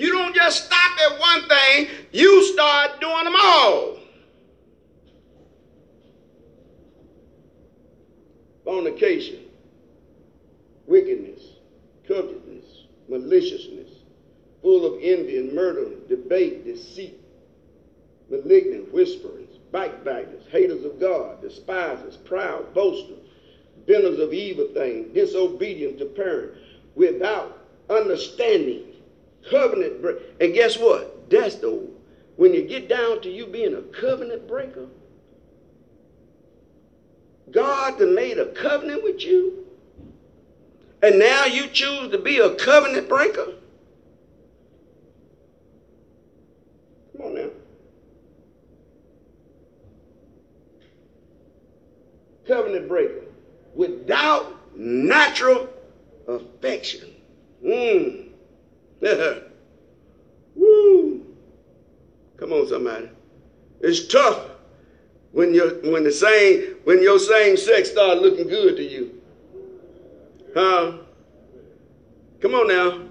You 0.00 0.12
don't 0.12 0.34
just 0.34 0.64
stop 0.64 0.98
at 0.98 1.20
one 1.20 1.48
thing, 1.48 1.88
you 2.10 2.44
start 2.54 3.00
doing 3.00 3.24
them 3.24 3.36
all. 3.36 3.98
Fornication, 8.64 9.40
wickedness, 10.86 11.42
covetousness, 12.08 12.86
maliciousness, 13.10 13.90
full 14.62 14.86
of 14.86 15.00
envy 15.02 15.36
and 15.38 15.52
murder, 15.52 15.90
debate, 16.08 16.64
deceit 16.64 17.20
malignant, 18.30 18.92
whisperers, 18.92 19.58
backbiters, 19.72 20.44
haters 20.50 20.84
of 20.84 20.98
God, 21.00 21.42
despisers, 21.42 22.16
proud, 22.16 22.72
boasters, 22.72 23.18
benders 23.86 24.18
of 24.18 24.32
evil 24.32 24.68
things, 24.72 25.12
disobedient 25.12 25.98
to 25.98 26.06
parents, 26.06 26.58
without 26.94 27.66
understanding, 27.90 28.89
covenant 29.48 30.02
break. 30.02 30.18
And 30.40 30.54
guess 30.54 30.78
what? 30.78 31.30
That's 31.30 31.56
the 31.56 31.88
when 32.36 32.54
you 32.54 32.62
get 32.62 32.88
down 32.88 33.20
to 33.22 33.30
you 33.30 33.46
being 33.46 33.74
a 33.74 33.82
covenant 33.82 34.48
breaker. 34.48 34.86
God 37.50 37.98
that 37.98 38.12
made 38.12 38.38
a 38.38 38.46
covenant 38.46 39.02
with 39.02 39.22
you, 39.22 39.66
and 41.02 41.18
now 41.18 41.46
you 41.46 41.66
choose 41.68 42.10
to 42.12 42.18
be 42.18 42.38
a 42.38 42.54
covenant 42.54 43.08
breaker. 43.08 43.54
Come 47.16 47.26
on 47.26 47.34
now. 47.34 47.50
covenant 52.50 52.88
breaker 52.88 53.22
without 53.74 54.76
natural 54.76 55.68
affection. 56.26 57.08
Mm. 57.64 58.29
Woo. 60.54 61.26
Come 62.36 62.52
on, 62.52 62.68
somebody. 62.68 63.08
It's 63.80 64.06
tough 64.06 64.46
when 65.32 65.54
you 65.54 65.80
when 65.84 66.04
the 66.04 66.12
same 66.12 66.76
when 66.84 67.02
your 67.02 67.18
same 67.18 67.56
sex 67.56 67.90
start 67.90 68.18
looking 68.18 68.48
good 68.48 68.76
to 68.76 68.82
you. 68.82 69.20
Huh? 70.54 70.92
Come 72.40 72.54
on 72.54 72.68
now. 72.68 73.06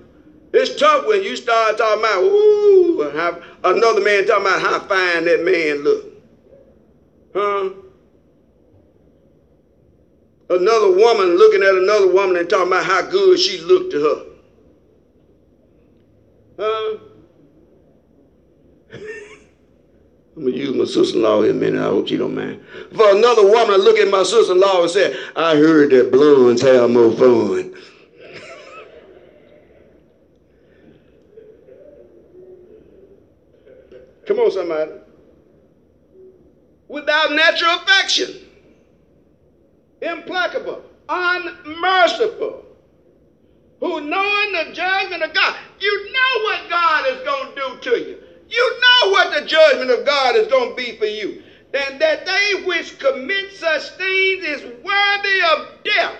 It's 0.51 0.79
tough 0.79 1.05
when 1.05 1.23
you 1.23 1.35
start 1.35 1.77
talking 1.77 2.03
about, 2.03 2.23
ooh, 2.23 3.11
how, 3.13 3.39
another 3.63 4.01
man 4.01 4.25
talking 4.25 4.47
about 4.47 4.61
how 4.61 4.79
fine 4.79 5.25
that 5.25 5.45
man 5.45 5.83
look. 5.83 6.05
Huh? 7.33 7.69
another 10.49 10.91
woman 10.91 11.37
looking 11.37 11.61
at 11.61 11.75
another 11.75 12.07
woman 12.07 12.37
and 12.37 12.49
talking 12.49 12.67
about 12.67 12.85
how 12.85 13.01
good 13.03 13.39
she 13.39 13.61
looked 13.61 13.91
to 13.91 14.01
her. 14.01 14.28
Huh? 16.59 16.97
I'm 18.93 20.45
gonna 20.45 20.55
use 20.55 20.75
my 20.75 20.85
sister-in-law 20.85 21.43
in 21.43 21.51
a 21.51 21.53
minute. 21.53 21.81
I 21.81 21.85
hope 21.85 22.07
she 22.07 22.17
don't 22.17 22.35
mind. 22.35 22.63
For 22.95 23.15
another 23.15 23.43
woman 23.43 23.77
to 23.77 23.77
look 23.77 23.97
at 23.97 24.09
my 24.09 24.23
sister-in-law 24.23 24.83
and 24.83 24.91
say, 24.91 25.15
"I 25.35 25.55
heard 25.55 25.91
that 25.91 26.11
blondes 26.11 26.61
have 26.61 26.89
more 26.89 27.11
fun." 27.11 27.73
Come 34.27 34.39
on, 34.39 34.51
somebody. 34.51 34.91
Without 36.87 37.31
natural 37.31 37.75
affection 37.75 38.49
implacable, 40.01 40.83
unmerciful, 41.07 42.65
who 43.79 44.01
knowing 44.01 44.51
the 44.53 44.71
judgment 44.73 45.23
of 45.23 45.33
God, 45.33 45.57
you 45.81 46.11
know 46.11 46.43
what 46.43 46.69
God 46.69 47.07
is 47.07 47.23
going 47.25 47.55
to 47.55 47.61
do 47.61 47.91
to 47.91 47.99
you. 47.99 48.23
You 48.49 48.79
know 48.81 49.11
what 49.11 49.33
the 49.33 49.45
judgment 49.45 49.91
of 49.91 50.05
God 50.05 50.35
is 50.35 50.47
going 50.47 50.69
to 50.69 50.75
be 50.75 50.97
for 50.97 51.05
you. 51.05 51.41
And 51.73 52.01
that 52.01 52.25
they 52.25 52.63
which 52.65 52.97
commit 52.97 53.53
such 53.53 53.89
things 53.91 54.43
is 54.43 54.61
worthy 54.83 55.41
of 55.53 55.83
death. 55.83 56.17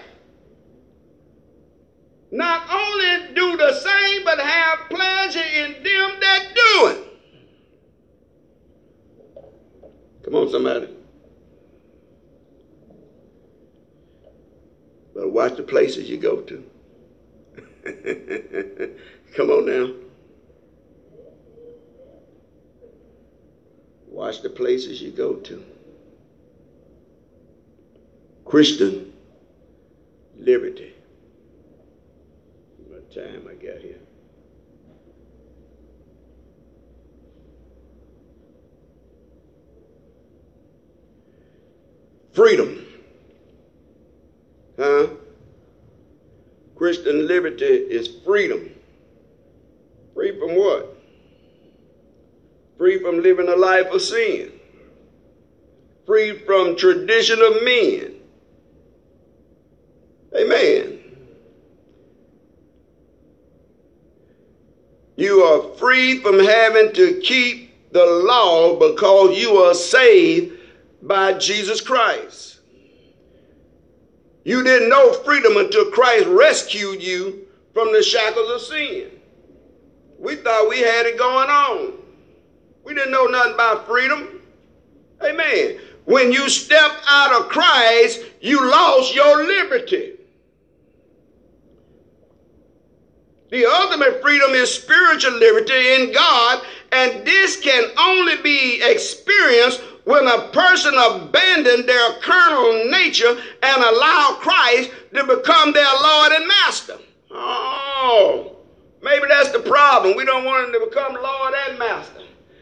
Not 2.31 2.69
only 2.69 3.33
do 3.33 3.57
the 3.57 3.73
same, 3.73 4.23
but 4.23 4.39
have 4.39 4.89
pleasure 4.89 5.39
in 5.39 5.83
them 5.83 6.19
that 6.19 6.51
do 6.53 6.87
it. 6.87 7.05
Come 10.23 10.35
on, 10.35 10.49
somebody. 10.51 10.89
But 15.15 15.31
watch 15.31 15.55
the 15.55 15.63
places 15.63 16.07
you 16.07 16.17
go 16.17 16.41
to. 16.41 16.63
Come 19.35 19.49
on 19.51 19.65
now. 19.65 19.93
Watch 24.07 24.41
the 24.41 24.49
places 24.49 25.01
you 25.01 25.11
go 25.11 25.35
to. 25.35 25.63
Christian 28.43 29.13
liberty. 30.37 30.93
What 32.87 33.13
time 33.13 33.47
I 33.49 33.53
got 33.53 33.79
here? 33.81 33.99
Freedom. 42.33 42.85
Huh? 44.77 45.07
Christian 46.75 47.27
liberty 47.27 47.65
is 47.65 48.07
freedom. 48.25 48.71
Free 50.19 50.37
from 50.37 50.53
what? 50.57 50.97
Free 52.77 52.99
from 52.99 53.23
living 53.23 53.47
a 53.47 53.55
life 53.55 53.85
of 53.85 54.01
sin. 54.01 54.51
Free 56.05 56.39
from 56.39 56.75
tradition 56.75 57.41
of 57.41 57.63
men. 57.63 58.15
Amen. 60.35 60.99
You 65.15 65.39
are 65.41 65.77
free 65.77 66.19
from 66.19 66.37
having 66.39 66.91
to 66.95 67.21
keep 67.21 67.93
the 67.93 68.05
law 68.05 68.77
because 68.77 69.37
you 69.37 69.55
are 69.55 69.73
saved 69.73 70.59
by 71.01 71.35
Jesus 71.35 71.79
Christ. 71.79 72.59
You 74.43 74.63
didn't 74.63 74.89
know 74.89 75.13
freedom 75.13 75.55
until 75.55 75.89
Christ 75.91 76.27
rescued 76.27 77.01
you 77.01 77.47
from 77.73 77.93
the 77.93 78.03
shackles 78.03 78.51
of 78.51 78.59
sin. 78.59 79.18
We 80.19 80.35
thought 80.35 80.69
we 80.69 80.79
had 80.79 81.05
it 81.05 81.17
going 81.17 81.49
on. 81.49 81.93
We 82.83 82.93
didn't 82.93 83.11
know 83.11 83.25
nothing 83.25 83.53
about 83.53 83.87
freedom. 83.87 84.41
Amen. 85.23 85.79
When 86.05 86.31
you 86.31 86.49
stepped 86.49 87.03
out 87.07 87.39
of 87.39 87.49
Christ, 87.49 88.21
you 88.41 88.69
lost 88.69 89.15
your 89.15 89.45
liberty. 89.45 90.13
The 93.51 93.65
ultimate 93.65 94.21
freedom 94.21 94.51
is 94.51 94.73
spiritual 94.73 95.33
liberty 95.33 95.93
in 95.95 96.11
God, 96.11 96.63
and 96.91 97.25
this 97.25 97.59
can 97.59 97.85
only 97.97 98.41
be 98.41 98.81
experienced 98.83 99.81
when 100.03 100.27
a 100.27 100.47
person 100.49 100.93
abandon 100.95 101.85
their 101.85 102.13
carnal 102.21 102.89
nature 102.91 103.37
and 103.63 103.83
allow 103.83 104.37
Christ 104.39 104.91
to 105.13 105.23
become 105.23 105.73
their 105.73 105.93
Lord 106.01 106.31
and 106.33 106.47
Master. 106.47 106.97
Oh, 107.31 108.58
maybe 109.01 109.25
that's 109.27 109.51
the 109.51 109.59
problem. 109.59 110.15
We 110.15 110.25
don't 110.25 110.45
want 110.45 110.67
him 110.67 110.73
to 110.79 110.87
become 110.87 111.13
Lord 111.13 111.53
and 111.67 111.79
Master. 111.79 112.21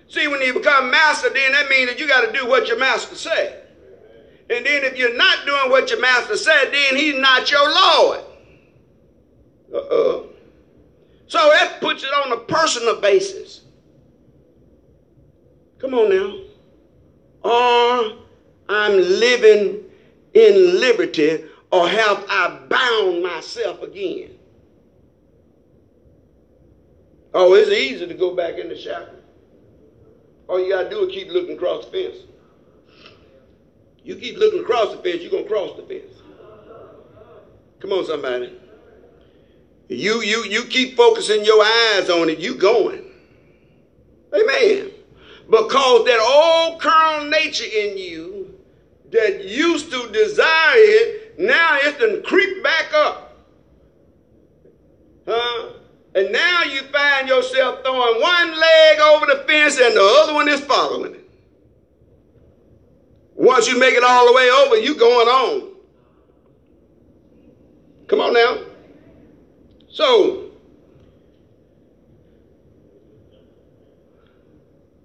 See, 0.10 0.28
when 0.28 0.42
you 0.42 0.54
become 0.54 0.90
Master, 0.90 1.30
then 1.30 1.52
that 1.52 1.70
means 1.70 1.90
that 1.90 2.00
you 2.00 2.08
got 2.08 2.26
to 2.26 2.32
do 2.32 2.48
what 2.48 2.68
your 2.68 2.80
Master 2.80 3.16
said. 3.16 3.64
And 4.50 4.66
then 4.66 4.84
if 4.84 4.98
you're 4.98 5.18
not 5.18 5.46
doing 5.46 5.70
what 5.70 5.90
your 5.90 6.00
Master 6.00 6.38
said, 6.38 6.72
then 6.72 6.96
he's 6.96 7.18
not 7.18 7.52
your 7.52 7.70
Lord. 7.70 8.20
Uh-oh. 9.74 10.30
So 11.28 11.40
that 11.40 11.82
puts 11.82 12.04
it 12.04 12.14
on 12.14 12.32
a 12.32 12.38
personal 12.38 13.02
basis. 13.02 13.62
Come 15.80 15.94
on 15.94 16.10
now 16.10 16.48
or 17.48 18.18
I'm 18.70 18.98
living 18.98 19.84
in 20.34 20.80
liberty, 20.80 21.46
or 21.72 21.88
have 21.88 22.26
I 22.30 22.60
bound 22.70 23.24
myself 23.24 23.82
again? 23.82 24.37
Oh, 27.34 27.54
it's 27.54 27.70
easy 27.70 28.08
to 28.08 28.14
go 28.14 28.36
back 28.36 28.58
in 28.58 28.70
the 28.70 28.78
shackle. 28.78 29.16
All 30.48 30.60
you 30.60 30.70
got 30.70 30.84
to 30.84 30.90
do 30.90 31.08
is 31.08 31.14
keep 31.14 31.30
looking 31.30 31.56
across 31.56 31.86
the 31.86 31.92
fence. 31.92 32.18
You 34.04 34.16
keep 34.16 34.38
looking 34.38 34.62
across 34.62 34.96
the 34.96 35.02
fence, 35.02 35.22
you're 35.22 35.32
going 35.32 35.44
to 35.44 35.50
cross 35.50 35.76
the 35.76 35.84
fence. 35.84 36.14
Come 37.80 37.92
on, 37.92 38.06
somebody. 38.06 38.58
You, 39.90 40.22
you, 40.22 40.44
you 40.46 40.64
keep 40.66 40.96
focusing 40.96 41.44
your 41.46 41.64
eyes 41.64 42.10
on 42.10 42.30
it, 42.30 42.40
you 42.40 42.56
going. 42.56 43.04
Amen. 44.34 44.92
Because 45.50 46.06
that 46.06 46.20
old 46.20 46.82
carnal 46.82 47.30
nature 47.30 47.66
in 47.66 47.98
you 47.98 48.60
that 49.12 49.46
used 49.46 49.92
to 49.92 50.10
desire 50.12 50.74
it, 50.76 51.40
now 51.40 51.78
it's 51.82 51.98
to 52.00 52.22
creep 52.26 52.64
back 52.64 52.94
up. 52.94 53.46
Huh? 55.26 55.77
And 56.18 56.32
now 56.32 56.64
you 56.64 56.82
find 56.82 57.28
yourself 57.28 57.84
throwing 57.84 58.20
one 58.20 58.60
leg 58.60 59.00
over 59.00 59.28
the 59.28 59.44
fence 59.46 59.78
and 59.78 59.96
the 59.96 60.02
other 60.02 60.34
one 60.34 60.50
is 60.50 60.60
following 60.62 61.14
it. 61.14 61.30
Once 63.36 63.68
you 63.68 63.78
make 63.78 63.94
it 63.94 64.04
all 64.04 64.26
the 64.26 64.34
way 64.34 64.50
over, 64.50 64.78
you 64.78 64.96
going 64.96 65.28
on. 65.28 65.76
Come 68.08 68.20
on 68.20 68.34
now. 68.34 68.58
So, 69.92 70.50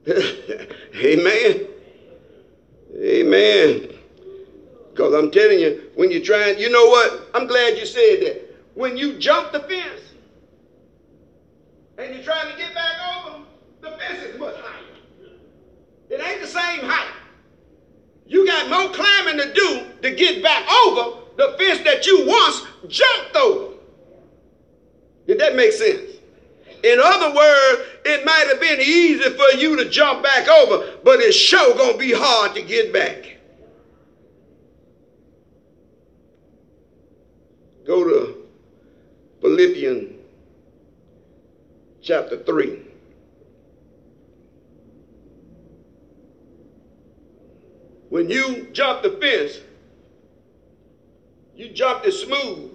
Amen. 0.08 1.66
Amen. 2.96 3.98
Because 4.90 5.12
I'm 5.12 5.30
telling 5.30 5.60
you, 5.60 5.90
when 5.94 6.10
you're 6.10 6.22
trying, 6.22 6.58
you 6.58 6.70
know 6.70 6.86
what? 6.86 7.28
I'm 7.34 7.46
glad 7.46 7.76
you 7.76 7.84
said 7.84 8.22
that. 8.22 8.56
When 8.72 8.96
you 8.96 9.18
jump 9.18 9.52
the 9.52 9.60
fence 9.60 10.11
and 12.02 12.14
you're 12.14 12.24
trying 12.24 12.50
to 12.50 12.58
get 12.58 12.74
back 12.74 12.94
over, 13.16 13.44
the 13.80 13.90
fence 13.92 14.22
is 14.22 14.38
much 14.38 14.56
higher. 14.56 14.82
It 16.10 16.20
ain't 16.20 16.40
the 16.40 16.46
same 16.46 16.80
height. 16.80 17.14
You 18.26 18.46
got 18.46 18.68
more 18.68 18.92
climbing 18.92 19.38
to 19.38 19.52
do 19.52 19.86
to 20.02 20.10
get 20.14 20.42
back 20.42 20.68
over 20.86 21.20
the 21.36 21.56
fence 21.58 21.80
that 21.84 22.06
you 22.06 22.26
once 22.26 22.62
jumped 22.88 23.36
over. 23.36 23.74
Did 25.26 25.38
that 25.38 25.54
make 25.54 25.72
sense? 25.72 26.10
In 26.82 26.98
other 27.00 27.34
words, 27.34 27.88
it 28.04 28.24
might 28.24 28.46
have 28.48 28.60
been 28.60 28.80
easy 28.80 29.30
for 29.30 29.56
you 29.56 29.76
to 29.76 29.88
jump 29.88 30.22
back 30.22 30.48
over, 30.48 30.98
but 31.04 31.20
it's 31.20 31.36
sure 31.36 31.76
gonna 31.76 31.96
be 31.96 32.12
hard 32.12 32.56
to 32.56 32.62
get 32.62 32.92
back. 32.92 33.36
Go 37.86 38.04
to 38.04 38.48
Philippians 39.40 40.11
chapter 42.02 42.42
3. 42.42 42.80
When 48.08 48.28
you 48.28 48.68
jump 48.72 49.02
the 49.02 49.10
fence, 49.10 49.60
you 51.54 51.68
jumped 51.68 52.06
it 52.06 52.12
smooth. 52.12 52.72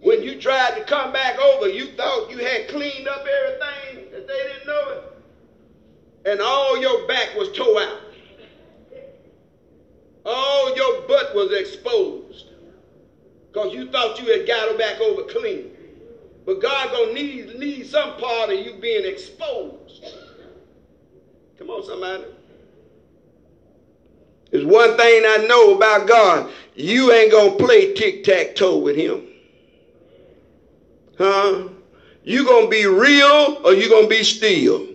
When 0.00 0.22
you 0.22 0.40
tried 0.40 0.76
to 0.76 0.84
come 0.84 1.12
back 1.12 1.38
over, 1.38 1.68
you 1.68 1.92
thought 1.92 2.30
you 2.30 2.38
had 2.38 2.68
cleaned 2.68 3.06
up 3.06 3.24
everything 3.26 4.10
that 4.12 4.26
they 4.26 4.42
didn't 4.52 4.66
know 4.66 4.88
it. 4.90 5.02
And 6.24 6.40
all 6.40 6.80
your 6.80 7.06
back 7.06 7.36
was 7.36 7.50
tore 7.56 7.80
out. 7.80 8.00
All 10.24 10.74
your 10.74 11.02
butt 11.02 11.34
was 11.34 11.52
exposed. 11.52 12.46
Because 13.52 13.72
you 13.72 13.90
thought 13.90 14.20
you 14.20 14.30
had 14.32 14.46
got 14.46 14.68
it 14.68 14.78
back 14.78 15.00
over 15.00 15.22
clean. 15.22 15.77
But 16.48 16.62
God 16.62 16.92
gonna 16.92 17.12
need, 17.12 17.58
need 17.58 17.86
some 17.88 18.16
part 18.16 18.48
of 18.48 18.58
you 18.58 18.72
being 18.80 19.04
exposed. 19.04 20.02
Come 21.58 21.68
on, 21.68 21.84
somebody. 21.84 22.24
There's 24.50 24.64
one 24.64 24.96
thing 24.96 25.24
I 25.26 25.44
know 25.46 25.76
about 25.76 26.08
God. 26.08 26.50
You 26.74 27.12
ain't 27.12 27.32
gonna 27.32 27.52
play 27.56 27.92
tic-tac-toe 27.92 28.78
with 28.78 28.96
him. 28.96 29.26
Huh? 31.18 31.68
You 32.24 32.46
gonna 32.46 32.68
be 32.68 32.86
real 32.86 33.60
or 33.62 33.74
you 33.74 33.90
gonna 33.90 34.08
be 34.08 34.24
still? 34.24 34.86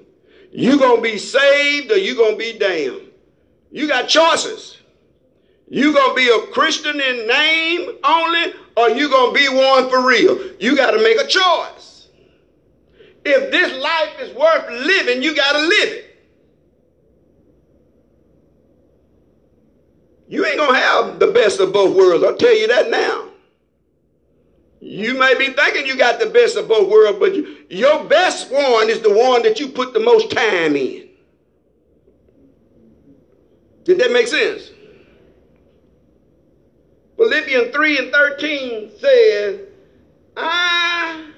You 0.51 0.79
gonna 0.79 1.01
be 1.03 1.19
saved 1.19 1.91
or 1.91 1.97
you 1.97 2.15
gonna 2.15 2.35
be 2.35 2.57
damned? 2.57 3.11
You 3.69 3.87
got 3.87 4.07
choices. 4.07 4.77
You 5.69 5.93
gonna 5.93 6.15
be 6.15 6.29
a 6.29 6.47
Christian 6.47 6.99
in 6.99 7.27
name 7.27 7.91
only 8.03 8.53
or 8.75 8.89
you 8.89 9.09
gonna 9.09 9.31
be 9.31 9.47
one 9.49 9.89
for 9.89 10.05
real? 10.05 10.39
You 10.59 10.75
gotta 10.75 10.97
make 10.97 11.19
a 11.19 11.27
choice. 11.27 12.07
If 13.25 13.51
this 13.51 13.81
life 13.81 14.19
is 14.19 14.35
worth 14.35 14.69
living, 14.85 15.23
you 15.23 15.35
gotta 15.35 15.59
live 15.59 15.89
it. 15.89 16.13
You 20.27 20.45
ain't 20.45 20.57
gonna 20.57 20.77
have 20.77 21.19
the 21.19 21.27
best 21.27 21.59
of 21.59 21.71
both 21.71 21.95
worlds. 21.95 22.23
I'll 22.23 22.35
tell 22.35 22.57
you 22.57 22.67
that 22.67 22.89
now. 22.89 23.29
You 24.79 25.17
may 25.17 25.37
be 25.37 25.53
thinking 25.53 25.85
you 25.85 25.95
got 25.95 26.19
the 26.19 26.25
best 26.25 26.57
of 26.57 26.67
both 26.67 26.89
worlds, 26.89 27.17
but 27.19 27.33
you, 27.35 27.57
your 27.69 28.03
best 28.03 28.51
one 28.51 28.89
is 28.89 28.99
the 28.99 29.13
one 29.13 29.43
that 29.43 29.59
you 29.59 29.69
put 29.69 29.93
the 29.93 29.99
most 29.99 30.29
time 30.31 30.75
in. 30.75 31.07
Did 33.85 33.99
that 33.99 34.11
make 34.11 34.27
sense? 34.27 34.71
Philippians 37.23 37.73
3 37.73 37.97
and 37.99 38.11
13 38.11 38.91
says, 38.99 39.59
I, 40.35 41.31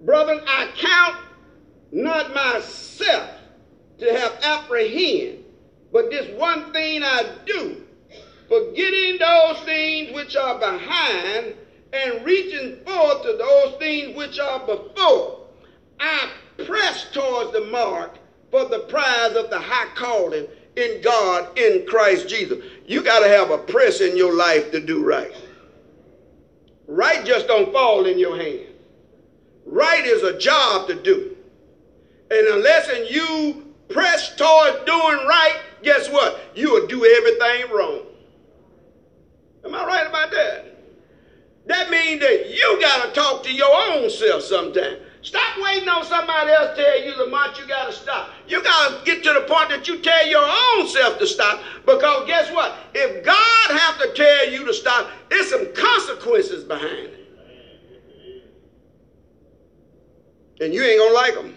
brethren, 0.00 0.40
I 0.46 0.68
count 0.76 1.16
not 1.90 2.32
myself 2.32 3.28
to 3.98 4.12
have 4.12 4.38
apprehended, 4.40 5.46
but 5.92 6.10
this 6.10 6.28
one 6.38 6.72
thing 6.72 7.02
I 7.02 7.24
do, 7.44 7.82
forgetting 8.48 9.18
those 9.18 9.58
things 9.64 10.14
which 10.14 10.36
are 10.36 10.60
behind 10.60 11.56
and 11.92 12.24
reaching 12.24 12.84
forth 12.84 13.22
to 13.24 13.32
those 13.36 13.74
things 13.80 14.16
which 14.16 14.38
are 14.38 14.60
before. 14.60 15.40
I 15.98 16.30
press 16.66 17.04
towards 17.12 17.50
the 17.50 17.62
mark 17.62 18.16
for 18.52 18.66
the 18.66 18.80
prize 18.80 19.34
of 19.34 19.50
the 19.50 19.58
high 19.58 19.92
calling 19.96 20.46
in 20.76 21.00
God 21.02 21.58
in 21.58 21.86
Christ 21.86 22.28
Jesus. 22.28 22.64
You 22.86 23.02
got 23.02 23.20
to 23.20 23.28
have 23.28 23.50
a 23.50 23.58
press 23.58 24.00
in 24.00 24.16
your 24.16 24.34
life 24.34 24.70
to 24.72 24.80
do 24.80 25.04
right. 25.04 25.34
Right 26.86 27.24
just 27.24 27.46
don't 27.46 27.72
fall 27.72 28.06
in 28.06 28.18
your 28.18 28.36
hand. 28.36 28.66
Right 29.64 30.04
is 30.04 30.22
a 30.22 30.38
job 30.38 30.88
to 30.88 30.94
do. 30.94 31.36
And 32.30 32.46
unless 32.48 32.88
and 32.88 33.08
you 33.08 33.74
press 33.88 34.34
towards 34.36 34.78
doing 34.84 35.26
right, 35.26 35.60
guess 35.82 36.08
what? 36.10 36.40
You 36.54 36.72
will 36.72 36.86
do 36.86 37.04
everything 37.04 37.70
wrong. 37.70 38.06
Am 39.64 39.74
I 39.74 39.84
right 39.86 40.06
about 40.06 40.30
that? 40.32 40.72
That 41.66 41.90
means 41.90 42.20
that 42.20 42.50
you 42.50 42.80
got 42.80 43.06
to 43.06 43.12
talk 43.12 43.44
to 43.44 43.52
your 43.52 43.70
own 43.72 44.10
self 44.10 44.42
sometimes. 44.42 44.98
Stop 45.22 45.56
waiting 45.62 45.88
on 45.88 46.04
somebody 46.04 46.50
else 46.50 46.76
to 46.76 46.82
tell 46.82 47.00
you 47.04 47.16
the 47.16 47.26
month 47.26 47.56
you 47.58 47.66
got 47.66 47.86
to 47.86 47.92
stop. 47.92 48.30
You 48.48 48.62
got 48.62 48.98
to 48.98 49.04
get 49.04 49.22
to 49.22 49.32
the 49.32 49.42
point 49.42 49.68
that 49.68 49.86
you 49.86 49.98
tell 50.00 50.26
your 50.26 50.44
own 50.44 50.88
self 50.88 51.18
to 51.20 51.26
stop 51.28 51.62
because 51.86 52.26
guess 52.26 52.52
what? 52.52 52.74
If 52.92 53.24
God 53.24 53.78
have 53.78 53.98
to 54.00 54.12
tell 54.14 54.50
you 54.50 54.64
to 54.66 54.74
stop, 54.74 55.08
there's 55.30 55.48
some 55.48 55.72
consequences 55.74 56.64
behind 56.64 57.10
it. 57.10 57.18
And 60.60 60.74
you 60.74 60.82
ain't 60.82 60.98
going 60.98 61.10
to 61.10 61.14
like 61.14 61.34
them. 61.34 61.56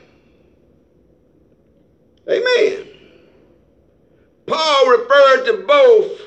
Amen. 2.29 2.87
Paul 4.45 4.89
referred 4.89 5.45
to 5.45 5.65
both 5.67 6.21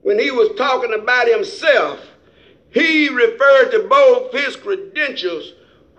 when 0.00 0.18
he 0.18 0.30
was 0.30 0.56
talking 0.56 0.94
about 0.94 1.28
himself. 1.28 2.00
He 2.70 3.10
referred 3.10 3.70
to 3.72 3.86
both 3.88 4.32
his 4.32 4.56
credentials 4.56 5.52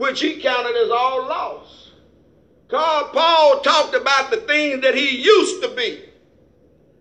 which 0.04 0.20
he 0.20 0.42
counted 0.42 0.76
as 0.76 0.90
all 0.90 1.22
loss. 1.22 1.92
God, 2.68 3.14
Paul 3.14 3.62
talked 3.62 3.96
about 3.96 4.32
the 4.32 4.38
things 4.38 4.82
that 4.82 4.96
he 4.96 5.22
used 5.24 5.64
to 5.64 5.70
be. 5.70 6.04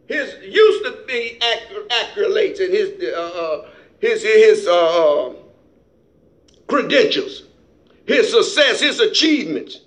His 0.07 0.33
used 0.45 0.85
to 0.85 1.05
be 1.09 1.41
accolades 1.41 2.61
and 2.61 2.73
his 2.73 3.13
uh, 3.13 3.19
uh, 3.19 3.71
his 3.99 4.23
his 4.23 4.69
uh, 4.69 5.31
uh, 5.31 5.35
credentials, 6.69 7.43
his 8.07 8.31
success, 8.31 8.81
his 8.81 9.01
achievements. 9.01 9.81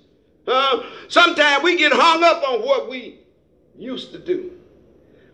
Uh, 0.46 0.82
sometimes 1.08 1.64
we 1.64 1.78
get 1.78 1.92
hung 1.94 2.22
up 2.22 2.46
on 2.46 2.60
what 2.60 2.90
we 2.90 3.20
used 3.78 4.12
to 4.12 4.18
do. 4.18 4.52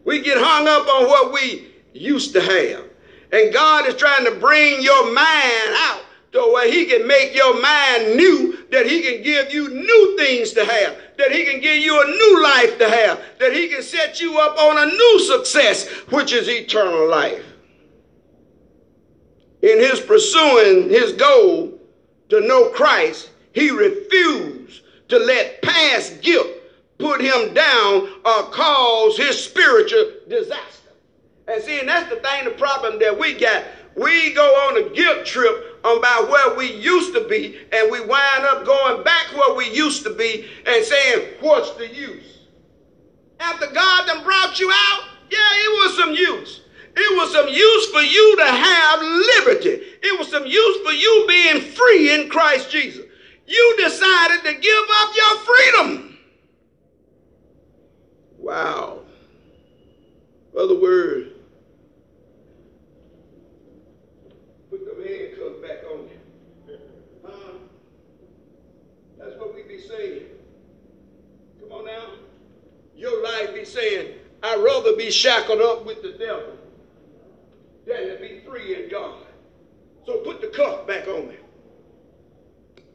We 0.04 0.20
get 0.20 0.38
hung 0.38 0.68
up 0.68 0.86
on 0.86 1.06
what 1.06 1.32
we 1.32 1.72
used 1.92 2.32
to 2.34 2.40
have. 2.40 2.84
And 3.32 3.52
God 3.52 3.88
is 3.88 3.96
trying 3.96 4.24
to 4.26 4.32
bring 4.32 4.82
your 4.82 5.06
mind 5.06 5.74
out 5.74 6.01
to 6.32 6.38
where 6.52 6.70
he 6.70 6.86
can 6.86 7.06
make 7.06 7.34
your 7.34 7.60
mind 7.60 8.16
new, 8.16 8.58
that 8.70 8.86
he 8.86 9.02
can 9.02 9.22
give 9.22 9.52
you 9.52 9.68
new 9.68 10.16
things 10.16 10.52
to 10.52 10.64
have, 10.64 10.96
that 11.18 11.30
he 11.30 11.44
can 11.44 11.60
give 11.60 11.76
you 11.76 12.00
a 12.00 12.06
new 12.06 12.42
life 12.42 12.78
to 12.78 12.88
have, 12.88 13.20
that 13.38 13.52
he 13.52 13.68
can 13.68 13.82
set 13.82 14.20
you 14.20 14.38
up 14.38 14.58
on 14.58 14.78
a 14.78 14.90
new 14.90 15.20
success, 15.20 15.88
which 16.10 16.32
is 16.32 16.48
eternal 16.48 17.08
life. 17.08 17.44
In 19.60 19.78
his 19.78 20.00
pursuing 20.00 20.88
his 20.88 21.12
goal 21.12 21.78
to 22.30 22.40
know 22.40 22.70
Christ, 22.70 23.30
he 23.52 23.70
refused 23.70 24.82
to 25.08 25.18
let 25.18 25.60
past 25.60 26.22
guilt 26.22 26.48
put 26.98 27.20
him 27.20 27.52
down 27.52 28.08
or 28.24 28.44
cause 28.50 29.18
his 29.18 29.38
spiritual 29.38 30.12
disaster. 30.28 30.90
And 31.46 31.62
see, 31.62 31.80
and 31.80 31.88
that's 31.88 32.08
the 32.08 32.16
thing, 32.16 32.44
the 32.44 32.52
problem 32.52 32.98
that 33.00 33.18
we 33.18 33.34
got. 33.34 33.64
We 33.94 34.32
go 34.32 34.46
on 34.68 34.78
a 34.78 34.94
guilt 34.94 35.26
trip 35.26 35.71
about 35.84 36.30
where 36.30 36.54
we 36.54 36.72
used 36.72 37.12
to 37.14 37.26
be, 37.28 37.58
and 37.72 37.90
we 37.90 38.00
wind 38.00 38.44
up 38.44 38.64
going 38.64 39.02
back 39.02 39.34
where 39.34 39.54
we 39.54 39.68
used 39.70 40.04
to 40.04 40.14
be 40.14 40.46
and 40.66 40.84
saying, 40.84 41.28
What's 41.40 41.72
the 41.72 41.88
use? 41.88 42.38
After 43.40 43.66
God 43.66 44.06
done 44.06 44.22
brought 44.22 44.60
you 44.60 44.70
out, 44.70 45.04
yeah, 45.30 45.38
it 45.38 45.70
was 45.82 45.96
some 45.96 46.14
use. 46.14 46.60
It 46.94 47.16
was 47.16 47.32
some 47.32 47.48
use 47.48 47.90
for 47.90 48.02
you 48.02 48.36
to 48.36 48.46
have 48.46 49.00
liberty. 49.00 49.82
It 50.02 50.18
was 50.18 50.28
some 50.30 50.46
use 50.46 50.86
for 50.86 50.92
you 50.92 51.24
being 51.26 51.60
free 51.60 52.14
in 52.14 52.28
Christ 52.28 52.70
Jesus. 52.70 53.06
You 53.46 53.74
decided 53.78 54.44
to 54.44 54.60
give 54.60 54.84
up 54.98 55.16
your 55.16 55.36
freedom. 55.38 56.18
Wow. 58.38 59.00
Other 60.56 60.78
word. 60.78 61.32
saying, 69.96 70.22
come 71.60 71.72
on 71.72 71.84
now, 71.84 72.06
your 72.96 73.22
life 73.22 73.54
be 73.54 73.64
saying, 73.64 74.14
I'd 74.42 74.62
rather 74.62 74.96
be 74.96 75.10
shackled 75.42 75.60
up 75.60 75.84
with 75.84 76.02
the 76.02 76.12
devil 76.12 76.56
than 77.86 78.08
to 78.08 78.16
be 78.20 78.40
free 78.46 78.82
in 78.82 78.90
God. 78.90 79.26
So 80.06 80.18
put 80.18 80.40
the 80.40 80.48
cuff 80.48 80.86
back 80.86 81.08
on 81.08 81.28
me. 81.28 81.36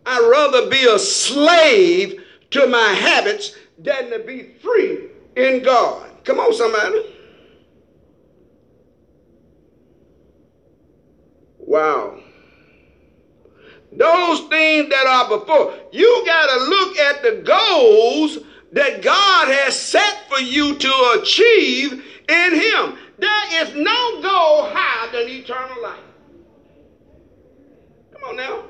I'd 0.06 0.30
rather 0.30 0.70
be 0.70 0.86
a 0.86 0.98
slave 0.98 2.24
to 2.52 2.68
my 2.68 2.94
habits 2.94 3.56
than 3.78 4.10
to 4.12 4.20
be 4.20 4.54
free 4.62 5.10
in 5.36 5.64
God. 5.64 6.10
Come 6.24 6.40
on, 6.40 6.54
somebody. 6.54 7.14
Wow. 11.60 12.20
Those 13.92 14.42
things 14.48 14.90
that 14.90 15.06
are 15.08 15.38
before. 15.38 15.74
You 15.92 16.24
got 16.26 16.48
to 16.48 16.64
look 16.64 16.98
at 16.98 17.22
the 17.24 17.42
goals 17.44 18.38
that 18.72 19.02
God 19.02 19.48
has 19.48 19.80
set 19.80 20.30
for 20.30 20.40
you 20.40 20.76
to 20.76 21.20
achieve 21.20 21.94
in 22.30 22.54
Him. 22.54 22.98
There 23.20 23.62
is 23.62 23.76
no 23.76 24.22
goal 24.22 24.70
higher 24.70 25.12
than 25.12 25.30
eternal 25.30 25.82
life. 25.82 26.00
Come 28.14 28.24
on 28.30 28.36
now. 28.36 28.64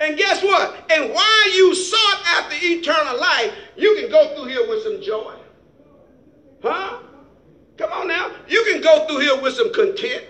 And 0.00 0.16
guess 0.16 0.42
what? 0.42 0.90
And 0.90 1.12
while 1.12 1.54
you 1.54 1.74
sought 1.74 2.22
after 2.26 2.56
eternal 2.58 3.20
life, 3.20 3.52
you 3.76 3.96
can 4.00 4.10
go 4.10 4.34
through 4.34 4.46
here 4.46 4.66
with 4.68 4.82
some 4.82 5.02
joy. 5.02 5.34
Huh? 6.62 7.00
Come 7.76 7.92
on 7.92 8.08
now. 8.08 8.30
You 8.48 8.64
can 8.70 8.80
go 8.80 9.06
through 9.06 9.18
here 9.18 9.40
with 9.40 9.54
some 9.54 9.72
content. 9.72 10.24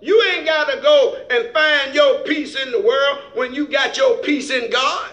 You 0.00 0.22
ain't 0.32 0.46
got 0.46 0.70
to 0.70 0.80
go 0.80 1.26
and 1.30 1.52
find 1.52 1.94
your 1.94 2.20
peace 2.20 2.56
in 2.56 2.72
the 2.72 2.80
world 2.80 3.18
when 3.34 3.54
you 3.54 3.68
got 3.68 3.96
your 3.96 4.16
peace 4.18 4.50
in 4.50 4.70
God. 4.70 5.12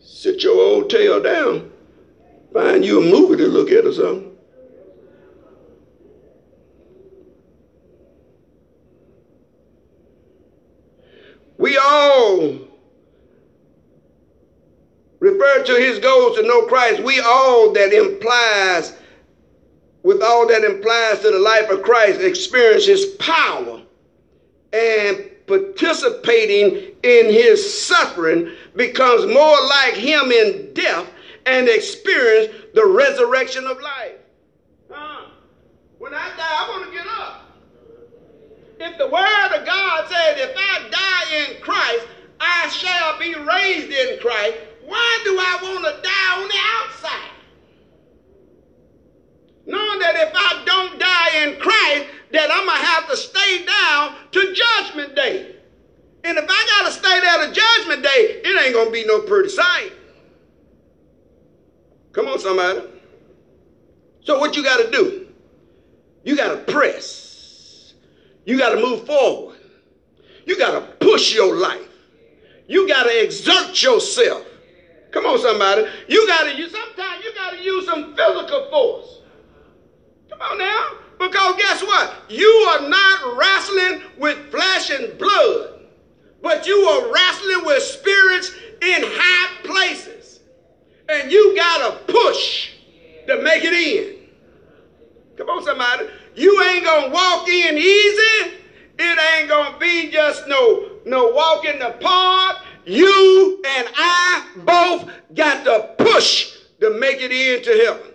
Sit 0.00 0.42
your 0.42 0.58
old 0.58 0.88
tail 0.88 1.22
down. 1.22 1.70
Find 2.52 2.84
you 2.84 3.02
a 3.02 3.02
movie 3.02 3.36
to 3.36 3.46
look 3.46 3.70
at 3.70 3.84
or 3.84 3.92
something. 3.92 4.30
We 11.58 11.76
all 11.76 12.58
refer 15.20 15.64
to 15.64 15.72
his 15.74 15.98
goals 15.98 16.36
to 16.36 16.42
know 16.42 16.66
Christ. 16.66 17.02
We 17.02 17.20
all 17.20 17.72
that 17.72 17.92
implies 17.92 18.94
with 20.04 20.22
all 20.22 20.46
that 20.46 20.62
implies 20.62 21.20
to 21.20 21.30
the 21.30 21.38
life 21.38 21.68
of 21.70 21.82
Christ, 21.82 22.20
experience 22.20 22.86
his 22.86 23.06
power 23.18 23.82
and 24.72 25.30
participating 25.46 26.92
in 27.02 27.26
his 27.26 27.82
suffering 27.84 28.52
becomes 28.76 29.26
more 29.26 29.56
like 29.66 29.94
him 29.94 30.30
in 30.30 30.72
death 30.74 31.08
and 31.46 31.68
experience 31.68 32.54
the 32.74 32.86
resurrection 32.86 33.66
of 33.66 33.80
life. 33.80 34.16
Uh, 34.94 35.22
when 35.98 36.12
I 36.12 36.28
die, 36.36 36.36
I 36.38 36.68
want 36.68 36.90
to 36.90 36.96
get 36.96 37.06
up. 37.06 37.40
If 38.80 38.98
the 38.98 39.08
word 39.08 39.58
of 39.58 39.66
God 39.66 40.08
says, 40.08 40.36
if 40.38 40.54
I 40.56 40.88
die 40.90 41.36
in 41.36 41.62
Christ, 41.62 42.06
I 42.40 42.68
shall 42.68 43.18
be 43.18 43.34
raised 43.34 43.90
in 43.90 44.18
Christ, 44.20 44.58
why 44.84 45.20
do 45.24 45.38
I 45.38 45.58
want 45.62 45.84
to 45.84 46.02
die 46.02 46.42
on 46.42 46.48
the 46.48 46.58
outside? 46.76 47.33
Knowing 49.66 49.98
that 50.00 50.14
if 50.16 50.32
I 50.34 50.64
don't 50.64 50.98
die 50.98 51.44
in 51.44 51.60
Christ, 51.60 52.06
that 52.32 52.50
I'm 52.50 52.66
going 52.66 52.78
to 52.78 52.84
have 52.84 53.08
to 53.10 53.16
stay 53.16 53.64
down 53.64 54.14
to 54.32 54.54
Judgment 54.54 55.14
Day. 55.14 55.56
And 56.24 56.38
if 56.38 56.44
I 56.48 56.66
got 56.78 56.86
to 56.86 56.92
stay 56.92 57.20
there 57.20 57.46
to 57.46 57.52
Judgment 57.52 58.02
Day, 58.02 58.40
it 58.44 58.64
ain't 58.64 58.74
going 58.74 58.86
to 58.86 58.92
be 58.92 59.04
no 59.04 59.20
pretty 59.20 59.50
sight. 59.50 59.92
Come 62.12 62.26
on, 62.26 62.38
somebody. 62.38 62.80
So, 64.22 64.38
what 64.38 64.56
you 64.56 64.62
got 64.62 64.78
to 64.78 64.90
do? 64.90 65.28
You 66.24 66.36
got 66.36 66.48
to 66.48 66.72
press. 66.72 67.94
You 68.46 68.58
got 68.58 68.70
to 68.70 68.80
move 68.80 69.06
forward. 69.06 69.58
You 70.46 70.58
got 70.58 70.72
to 70.72 71.06
push 71.06 71.34
your 71.34 71.56
life. 71.56 71.88
You 72.66 72.88
got 72.88 73.04
to 73.04 73.22
exert 73.22 73.82
yourself. 73.82 74.46
Come 75.10 75.26
on, 75.26 75.38
somebody. 75.38 75.86
You 76.08 76.26
got 76.26 76.44
to 76.44 76.56
use, 76.56 76.72
sometimes 76.72 77.24
you 77.24 77.34
got 77.34 77.50
to 77.50 77.62
use 77.62 77.84
some 77.86 78.16
physical 78.16 78.70
force. 78.70 79.18
Come 80.38 80.52
on 80.52 80.58
now. 80.58 80.90
Because 81.18 81.56
guess 81.56 81.82
what? 81.82 82.14
You 82.28 82.48
are 82.48 82.88
not 82.88 83.36
wrestling 83.36 84.02
with 84.18 84.50
flesh 84.50 84.90
and 84.90 85.16
blood, 85.18 85.80
but 86.42 86.66
you 86.66 86.76
are 86.76 87.12
wrestling 87.12 87.64
with 87.64 87.82
spirits 87.82 88.52
in 88.82 89.02
high 89.04 89.62
places. 89.62 90.40
And 91.08 91.30
you 91.30 91.54
got 91.54 92.06
to 92.06 92.12
push 92.12 92.72
to 93.28 93.40
make 93.42 93.62
it 93.64 93.72
in. 93.72 94.28
Come 95.36 95.50
on, 95.50 95.64
somebody. 95.64 96.06
You 96.34 96.62
ain't 96.62 96.84
going 96.84 97.04
to 97.06 97.10
walk 97.10 97.48
in 97.48 97.78
easy. 97.78 98.54
It 98.98 99.38
ain't 99.38 99.48
going 99.48 99.74
to 99.74 99.78
be 99.78 100.10
just 100.10 100.46
no, 100.48 100.90
no 101.04 101.28
walk 101.30 101.64
in 101.64 101.78
the 101.78 101.96
park. 102.00 102.58
You 102.86 103.62
and 103.66 103.88
I 103.96 104.46
both 104.56 105.10
got 105.34 105.64
to 105.64 105.94
push 106.04 106.56
to 106.80 106.90
make 106.98 107.20
it 107.20 107.32
into 107.32 107.70
heaven. 107.84 108.13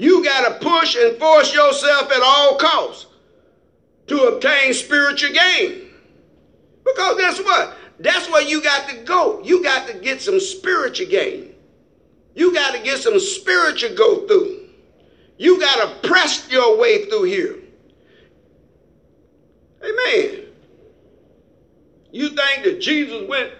You 0.00 0.24
got 0.24 0.48
to 0.48 0.66
push 0.66 0.96
and 0.96 1.18
force 1.18 1.52
yourself 1.52 2.10
at 2.10 2.22
all 2.22 2.56
costs 2.56 3.04
to 4.06 4.28
obtain 4.28 4.72
spiritual 4.72 5.34
gain. 5.34 5.90
Because 6.82 7.18
guess 7.18 7.38
what? 7.38 7.76
That's 7.98 8.26
where 8.30 8.40
you 8.40 8.62
got 8.62 8.88
to 8.88 8.96
go. 8.96 9.42
You 9.44 9.62
got 9.62 9.86
to 9.88 9.92
get 9.92 10.22
some 10.22 10.40
spiritual 10.40 11.06
gain. 11.08 11.54
You 12.34 12.54
got 12.54 12.72
to 12.72 12.78
get 12.78 13.00
some 13.00 13.20
spiritual 13.20 13.94
go 13.94 14.26
through. 14.26 14.70
You 15.36 15.60
got 15.60 16.02
to 16.02 16.08
press 16.08 16.48
your 16.48 16.78
way 16.78 17.04
through 17.04 17.24
here. 17.24 17.58
Amen. 19.84 20.46
You 22.10 22.30
think 22.30 22.64
that 22.64 22.80
Jesus 22.80 23.28
went 23.28 23.52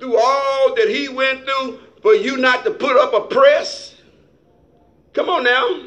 through 0.00 0.18
all 0.18 0.74
that 0.74 0.88
he 0.88 1.08
went 1.08 1.44
through 1.44 1.78
for 2.02 2.16
you 2.16 2.36
not 2.36 2.64
to 2.64 2.72
put 2.72 2.96
up 2.96 3.14
a 3.14 3.32
press? 3.32 3.93
Come 5.14 5.28
on 5.28 5.44
now. 5.44 5.80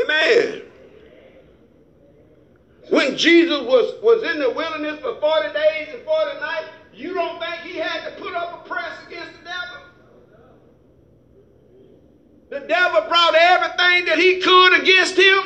Amen. 0.00 0.62
When 2.90 3.16
Jesus 3.16 3.60
was, 3.62 4.00
was 4.02 4.22
in 4.30 4.38
the 4.38 4.50
wilderness 4.50 5.00
for 5.00 5.20
40 5.20 5.52
days 5.52 5.88
and 5.94 6.04
40 6.04 6.40
nights, 6.40 6.68
you 6.92 7.12
don't 7.12 7.40
think 7.40 7.56
he 7.62 7.78
had 7.78 8.08
to 8.08 8.22
put 8.22 8.34
up 8.34 8.64
a 8.64 8.68
press 8.68 8.92
against 9.06 9.32
the 9.40 9.44
devil? 9.44 9.78
The 12.50 12.60
devil 12.68 13.00
brought 13.08 13.34
everything 13.34 14.04
that 14.06 14.18
he 14.18 14.40
could 14.40 14.80
against 14.80 15.16
him. 15.16 15.42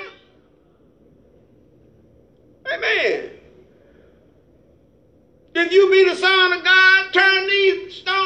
Amen. 2.71 3.31
If 5.55 5.73
you 5.73 5.91
be 5.91 6.05
the 6.05 6.17
son 6.17 6.53
of 6.53 6.63
God, 6.63 7.13
turn 7.15 7.47
these 7.47 7.95
stones. 7.95 8.18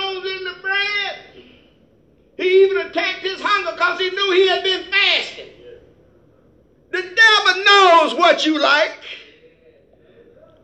He 2.73 2.79
even 2.79 2.91
attacked 2.91 3.21
his 3.21 3.41
hunger 3.41 3.73
because 3.73 4.01
he 4.01 4.11
knew 4.11 4.33
he 4.33 4.49
had 4.49 4.65
been 4.65 4.91
fasting. 4.91 5.49
The 6.91 7.03
devil 7.03 7.65
knows 7.65 8.15
what 8.15 8.47
you 8.47 8.59
like. 8.59 8.99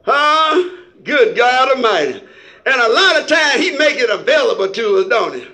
Huh? 0.05 0.77
Good 1.05 1.37
God 1.37 1.77
Almighty. 1.77 2.23
And 2.65 2.81
a 2.81 2.89
lot 2.89 3.21
of 3.21 3.27
times 3.27 3.61
he 3.61 3.77
make 3.77 3.99
it 3.99 4.11
available 4.11 4.69
to 4.69 4.97
us, 4.99 5.09
don't 5.09 5.35
he? 5.35 5.49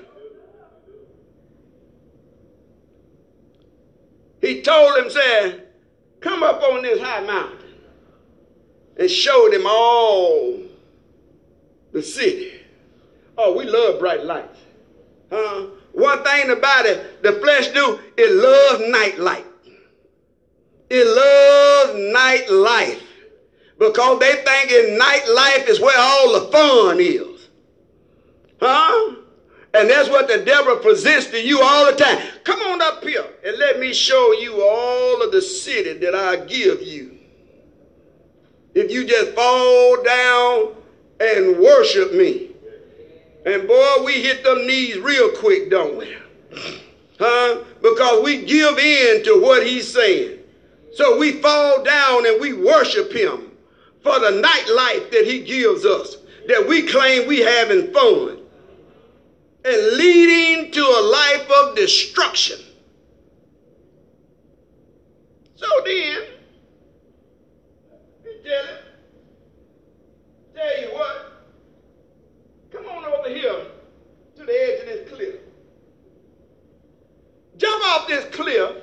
he 4.41 4.63
told 4.63 4.97
him, 4.99 5.11
said, 5.11 5.67
Come 6.21 6.43
up 6.43 6.63
on 6.63 6.83
this 6.83 7.01
high 7.01 7.25
mountain 7.25 7.75
and 8.97 9.11
showed 9.11 9.53
him 9.53 9.65
all 9.67 10.61
the 11.93 12.03
city. 12.03 12.61
Oh, 13.37 13.57
we 13.57 13.65
love 13.65 13.99
bright 13.99 14.25
lights. 14.25 14.59
Huh? 15.31 15.67
One 15.95 16.25
thing 16.25 16.51
about 16.51 16.87
it, 16.87 17.23
the 17.23 17.35
flesh 17.35 17.69
do, 17.69 18.01
it 18.17 18.33
loves 18.33 18.91
night 18.91 19.19
light. 19.19 19.47
It 20.91 21.07
loves 21.07 21.99
nightlife. 22.15 23.01
Because 23.79 24.19
they 24.19 24.35
think 24.45 24.71
in 24.71 24.99
nightlife 24.99 25.69
is 25.69 25.81
where 25.81 25.99
all 25.99 26.41
the 26.41 26.53
fun 26.53 26.99
is. 27.01 27.49
Huh? 28.61 29.17
And 29.75 29.91
that's 29.91 30.09
what 30.09 30.29
the 30.29 30.39
devil 30.39 30.77
presents 30.77 31.27
to 31.27 31.41
you 31.41 31.61
all 31.63 31.91
the 31.91 31.97
time. 31.97 32.19
Come 32.45 32.61
on 32.61 32.83
up 32.83 33.03
here 33.03 33.27
and 33.45 33.59
let 33.59 33.81
me 33.81 33.93
show 33.93 34.33
you 34.35 34.63
all 34.63 35.23
of 35.23 35.33
the 35.33 35.43
city 35.43 35.95
that 35.95 36.15
I 36.15 36.37
give 36.45 36.83
you. 36.83 37.19
If 38.75 38.91
you 38.91 39.05
just 39.05 39.33
fall 39.33 40.03
down 40.03 40.75
and 41.21 41.59
worship 41.59 42.13
me. 42.15 42.54
And 43.45 43.69
boy, 43.69 44.03
we 44.05 44.23
hit 44.23 44.43
them 44.43 44.67
knees 44.67 44.99
real 44.99 45.31
quick, 45.31 45.71
don't 45.71 45.97
we? 45.97 46.17
Huh? 47.19 47.63
Because 47.83 48.23
we 48.25 48.45
give 48.45 48.79
in 48.79 49.23
to 49.25 49.41
what 49.41 49.67
he's 49.67 49.93
saying. 49.93 50.39
So 50.95 51.19
we 51.19 51.33
fall 51.43 51.83
down 51.83 52.27
and 52.27 52.41
we 52.41 52.53
worship 52.53 53.13
him 53.13 53.53
for 54.03 54.19
the 54.19 54.31
night 54.31 54.69
life 54.69 55.11
that 55.11 55.27
he 55.27 55.41
gives 55.41 55.85
us, 55.85 56.17
that 56.49 56.67
we 56.67 56.83
claim 56.83 57.27
we 57.27 57.41
having 57.41 57.93
fun 57.93 58.39
and 59.65 59.97
leading 59.97 60.71
to 60.73 60.81
a 60.83 61.03
life 61.11 61.51
of 61.51 61.77
destruction. 61.77 62.61
So 65.57 65.67
then, 65.85 66.23
tell 68.45 68.65
it, 68.65 68.85
tell 70.55 70.81
you 70.83 70.89
what, 70.95 71.34
come 72.75 72.87
on 72.87 73.05
over 73.05 73.29
here 73.29 73.67
to 74.37 74.45
the 74.45 74.53
edge 74.53 74.81
of 74.81 74.87
this 74.87 75.09
cliff. 75.09 75.35
Jump 77.57 77.85
off 77.85 78.09
this 78.09 78.25
cliff, 78.35 78.77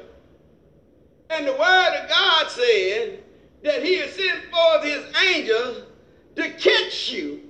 and 1.30 1.46
the 1.46 1.52
word 1.52 2.02
of 2.02 2.10
God 2.10 2.50
said 2.50 3.22
that 3.64 3.84
he 3.84 3.98
has 3.98 4.14
sent 4.14 4.46
forth 4.50 4.84
his 4.84 5.04
angels 5.28 5.84
to 6.38 6.50
catch 6.52 7.12
you 7.12 7.42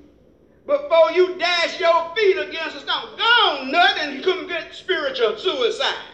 before 0.65 1.11
you 1.11 1.37
dash 1.37 1.79
your 1.79 2.15
feet 2.15 2.37
against 2.37 2.77
a 2.77 2.79
stone. 2.79 3.17
Gone 3.17 3.71
nut 3.71 3.97
and 3.99 4.23
commit 4.23 4.73
spiritual 4.73 5.37
suicide. 5.37 6.05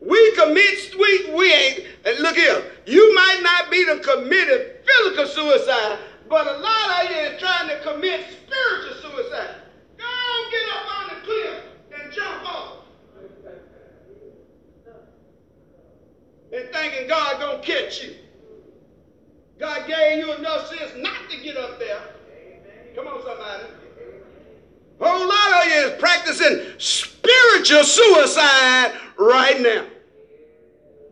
We 0.00 0.32
commit, 0.32 0.94
we, 0.98 1.32
we 1.32 1.52
ain't, 1.52 1.84
and 2.04 2.18
look 2.20 2.36
here, 2.36 2.72
you 2.86 3.14
might 3.14 3.40
not 3.42 3.70
be 3.70 3.84
the 3.84 3.98
committed 3.98 4.80
physical 4.84 5.26
suicide, 5.26 5.98
but 6.28 6.46
a 6.46 6.58
lot 6.58 7.04
of 7.04 7.10
you 7.10 7.16
is 7.16 7.40
trying 7.40 7.68
to 7.68 7.80
commit 7.82 8.20
spiritual 8.30 9.10
suicide. 9.10 9.56
On, 10.00 10.50
get 10.50 10.68
up 10.72 10.98
on 10.98 11.14
the 11.14 11.26
cliff 11.26 11.62
and 12.00 12.12
jump 12.12 12.44
off. 12.44 12.72
And 16.52 16.68
thinking 16.72 17.08
God 17.08 17.40
gonna 17.40 17.62
catch 17.62 18.02
you. 18.02 18.16
God 19.58 19.86
gave 19.86 20.18
you 20.18 20.32
enough 20.34 20.68
sense 20.68 20.92
not 20.96 21.30
to 21.30 21.40
get 21.42 21.56
up 21.56 21.78
there. 21.78 22.00
Come 22.94 23.06
on, 23.08 23.22
somebody. 23.22 23.64
A 25.00 25.08
whole 25.08 25.28
lot 25.28 25.66
of 25.66 25.72
you 25.72 25.78
is 25.88 26.00
practicing 26.00 26.72
spiritual 26.78 27.84
suicide 27.84 28.92
right 29.18 29.60
now. 29.60 29.84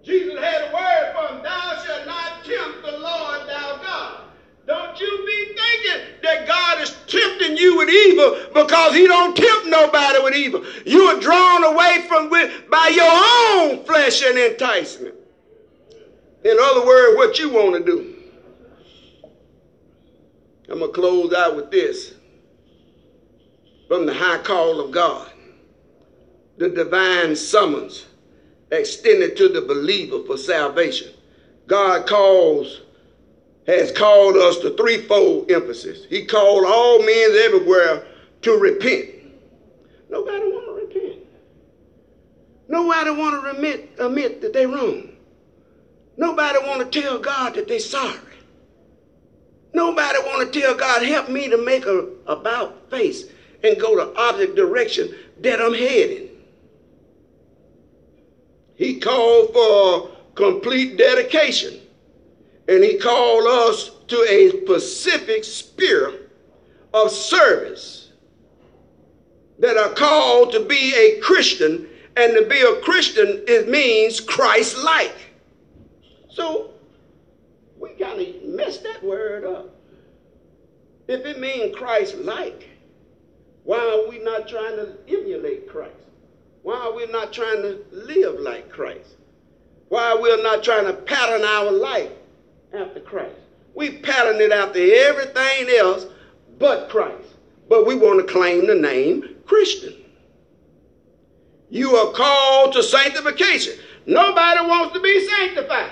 Jesus 0.02 0.38
had 0.38 0.70
a 0.70 0.74
word 0.74 1.14
for 1.14 1.34
him, 1.34 1.42
thou 1.42 1.82
shalt 1.84 2.06
not 2.06 2.44
tempt 2.44 2.82
the 2.82 2.92
Lord 2.92 3.48
thou 3.48 3.80
God. 3.82 4.23
Don't 4.66 4.98
you 4.98 5.24
be 5.26 5.54
thinking 5.54 6.14
that 6.22 6.46
God 6.46 6.80
is 6.80 6.96
tempting 7.06 7.56
you 7.56 7.76
with 7.76 7.90
evil 7.90 8.46
because 8.54 8.94
he 8.94 9.06
don't 9.06 9.36
tempt 9.36 9.66
nobody 9.66 10.22
with 10.22 10.34
evil. 10.34 10.64
You 10.86 11.02
are 11.02 11.20
drawn 11.20 11.64
away 11.64 12.06
from 12.08 12.30
with 12.30 12.70
by 12.70 12.88
your 12.88 13.04
own 13.06 13.84
flesh 13.84 14.22
and 14.22 14.38
enticement. 14.38 15.14
In 16.44 16.56
other 16.58 16.86
words, 16.86 17.16
what 17.16 17.38
you 17.38 17.50
want 17.50 17.74
to 17.74 17.84
do. 17.84 18.14
I'm 20.68 20.78
going 20.78 20.92
to 20.92 20.98
close 20.98 21.34
out 21.34 21.56
with 21.56 21.70
this 21.70 22.14
from 23.86 24.06
the 24.06 24.14
high 24.14 24.38
call 24.38 24.80
of 24.80 24.90
God, 24.90 25.30
the 26.56 26.70
divine 26.70 27.36
summons 27.36 28.06
extended 28.70 29.36
to 29.36 29.48
the 29.48 29.60
believer 29.60 30.24
for 30.24 30.38
salvation. 30.38 31.12
God 31.66 32.06
calls, 32.06 32.80
has 33.66 33.90
called 33.90 34.36
us 34.36 34.58
to 34.58 34.70
threefold 34.70 35.50
emphasis. 35.50 36.04
He 36.08 36.24
called 36.24 36.64
all 36.66 36.98
men 36.98 37.34
everywhere 37.34 38.04
to 38.42 38.52
repent. 38.52 39.10
Nobody 40.10 40.44
want 40.50 40.66
to 40.66 40.72
repent. 40.72 41.20
Nobody 42.68 43.10
want 43.10 43.42
to 43.42 43.50
admit, 43.50 43.90
admit 43.98 44.40
that 44.42 44.52
they're 44.52 44.68
wrong. 44.68 45.16
Nobody 46.16 46.58
want 46.58 46.90
to 46.90 47.00
tell 47.00 47.18
God 47.18 47.54
that 47.54 47.68
they're 47.68 47.80
sorry. 47.80 48.18
Nobody 49.72 50.18
want 50.20 50.52
to 50.52 50.60
tell 50.60 50.74
God, 50.74 51.02
help 51.02 51.28
me 51.28 51.48
to 51.48 51.56
make 51.56 51.86
a 51.86 52.08
about 52.26 52.90
face 52.90 53.24
and 53.64 53.80
go 53.80 53.96
the 53.96 54.16
opposite 54.16 54.54
direction 54.54 55.16
that 55.40 55.60
I'm 55.60 55.74
heading. 55.74 56.28
He 58.76 59.00
called 59.00 59.52
for 59.52 60.10
complete 60.34 60.96
dedication. 60.96 61.80
And 62.68 62.82
he 62.82 62.98
called 62.98 63.46
us 63.46 63.90
to 64.08 64.16
a 64.28 64.62
specific 64.62 65.44
spirit 65.44 66.30
of 66.92 67.10
service 67.10 68.12
that 69.58 69.76
are 69.76 69.90
called 69.90 70.52
to 70.52 70.60
be 70.60 70.94
a 70.94 71.20
Christian. 71.20 71.88
And 72.16 72.34
to 72.36 72.44
be 72.44 72.60
a 72.60 72.76
Christian, 72.80 73.42
it 73.48 73.68
means 73.68 74.20
Christ 74.20 74.78
like. 74.78 75.16
So 76.30 76.70
we 77.76 77.90
kind 77.90 78.20
of 78.20 78.44
messed 78.44 78.84
that 78.84 79.02
word 79.02 79.44
up. 79.44 79.74
If 81.08 81.26
it 81.26 81.40
means 81.40 81.76
Christ 81.76 82.16
like, 82.18 82.68
why 83.64 83.78
are 83.78 84.08
we 84.08 84.20
not 84.20 84.48
trying 84.48 84.76
to 84.76 84.96
emulate 85.08 85.68
Christ? 85.68 85.96
Why 86.62 86.76
are 86.76 86.94
we 86.94 87.06
not 87.06 87.32
trying 87.32 87.62
to 87.62 87.84
live 87.90 88.38
like 88.40 88.70
Christ? 88.70 89.16
Why 89.88 90.12
are 90.12 90.20
we 90.20 90.42
not 90.42 90.62
trying 90.62 90.86
to 90.86 90.94
pattern 90.94 91.42
our 91.42 91.70
life 91.70 92.12
after 92.74 93.00
Christ? 93.00 93.36
We 93.74 93.98
pattern 93.98 94.40
it 94.40 94.52
after 94.52 94.78
everything 94.78 95.68
else 95.76 96.06
but 96.58 96.88
Christ. 96.88 97.28
But 97.68 97.86
we 97.86 97.94
want 97.94 98.26
to 98.26 98.32
claim 98.32 98.66
the 98.66 98.74
name 98.74 99.36
Christian. 99.46 99.94
You 101.70 101.96
are 101.96 102.12
called 102.12 102.72
to 102.74 102.82
sanctification. 102.82 103.74
Nobody 104.06 104.60
wants 104.66 104.94
to 104.94 105.00
be 105.00 105.26
sanctified. 105.26 105.90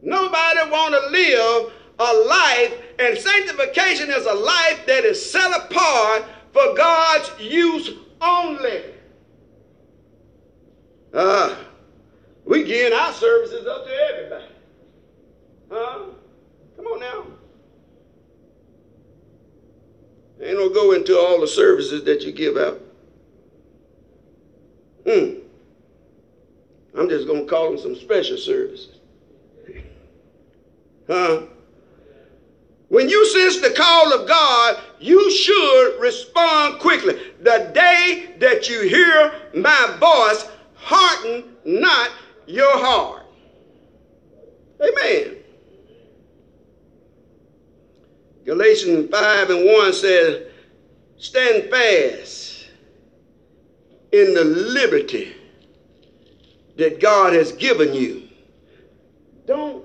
Nobody 0.00 0.70
want 0.70 0.94
to 0.94 1.10
live 1.10 1.72
a 1.98 2.12
life, 2.28 2.74
and 2.98 3.16
sanctification 3.16 4.10
is 4.10 4.26
a 4.26 4.34
life 4.34 4.86
that 4.86 5.04
is 5.04 5.30
set 5.30 5.52
apart 5.56 6.24
for 6.52 6.74
God's 6.76 7.30
use 7.40 7.90
only. 8.20 8.82
Uh, 11.12 11.56
we 12.44 12.64
giving 12.64 12.98
our 12.98 13.12
services 13.12 13.66
up 13.66 13.84
to 13.84 13.92
everybody. 13.92 14.44
Huh? 15.70 16.04
Come 16.76 16.86
on 16.86 17.00
now. 17.00 17.26
Ain't 20.42 20.58
no 20.58 20.70
go 20.70 20.92
into 20.92 21.16
all 21.16 21.40
the 21.40 21.46
services 21.46 22.04
that 22.04 22.22
you 22.22 22.32
give 22.32 22.56
out. 22.56 22.80
Hmm. 25.06 25.40
I'm 26.98 27.08
just 27.08 27.26
to 27.26 27.44
call 27.46 27.70
them 27.70 27.78
some 27.78 27.96
special 27.96 28.36
services. 28.36 28.98
Huh? 31.08 31.42
When 32.88 33.08
you 33.08 33.26
sense 33.26 33.60
the 33.60 33.74
call 33.74 34.12
of 34.12 34.28
God, 34.28 34.80
you 35.00 35.30
should 35.32 35.98
respond 35.98 36.78
quickly. 36.78 37.18
The 37.40 37.70
day 37.74 38.34
that 38.38 38.68
you 38.68 38.82
hear 38.82 39.32
my 39.54 39.96
voice, 39.98 40.46
harden 40.82 41.56
not 41.64 42.10
your 42.46 42.78
heart. 42.78 43.26
Amen. 44.80 45.36
Galatians 48.44 49.10
5 49.10 49.50
and 49.50 49.64
1 49.64 49.92
says, 49.92 50.46
Stand 51.16 51.70
fast 51.70 52.66
in 54.10 54.34
the 54.34 54.44
liberty 54.44 55.34
that 56.76 57.00
God 57.00 57.32
has 57.32 57.52
given 57.52 57.94
you. 57.94 58.28
Don't 59.46 59.84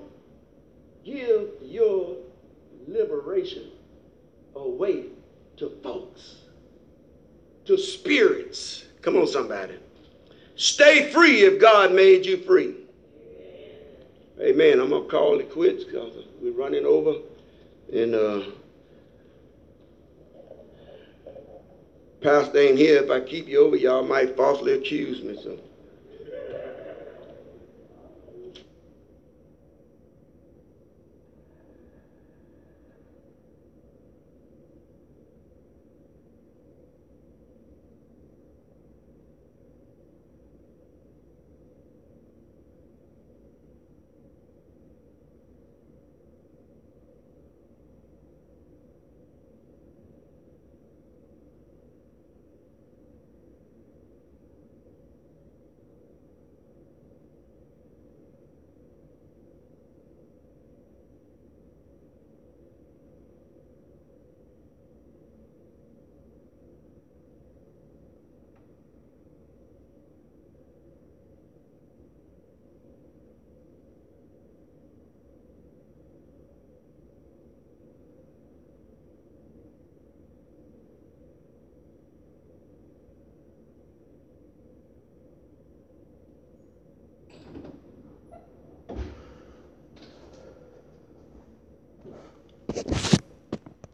give 1.04 1.48
your 1.62 2.16
liberation 2.88 3.70
away 4.56 5.04
to 5.58 5.70
folks, 5.82 6.38
to 7.66 7.78
spirits. 7.78 8.84
Come 9.02 9.16
on, 9.16 9.26
somebody. 9.26 9.74
Stay 10.58 11.04
free 11.04 11.44
if 11.44 11.60
God 11.60 11.92
made 11.92 12.26
you 12.26 12.36
free. 12.36 12.74
Amen. 14.40 14.80
I'm 14.80 14.90
going 14.90 15.04
to 15.04 15.08
call 15.08 15.40
it 15.40 15.50
quits 15.50 15.84
because 15.84 16.12
we're 16.40 16.52
running 16.52 16.84
over. 16.84 17.14
And 17.92 18.14
uh, 18.14 18.42
Pastor 22.20 22.58
ain't 22.58 22.78
here. 22.78 23.02
If 23.02 23.10
I 23.10 23.20
keep 23.20 23.48
you 23.48 23.60
over, 23.60 23.76
y'all 23.76 24.02
might 24.02 24.36
falsely 24.36 24.72
accuse 24.74 25.22
me. 25.22 25.36
So 25.42 25.58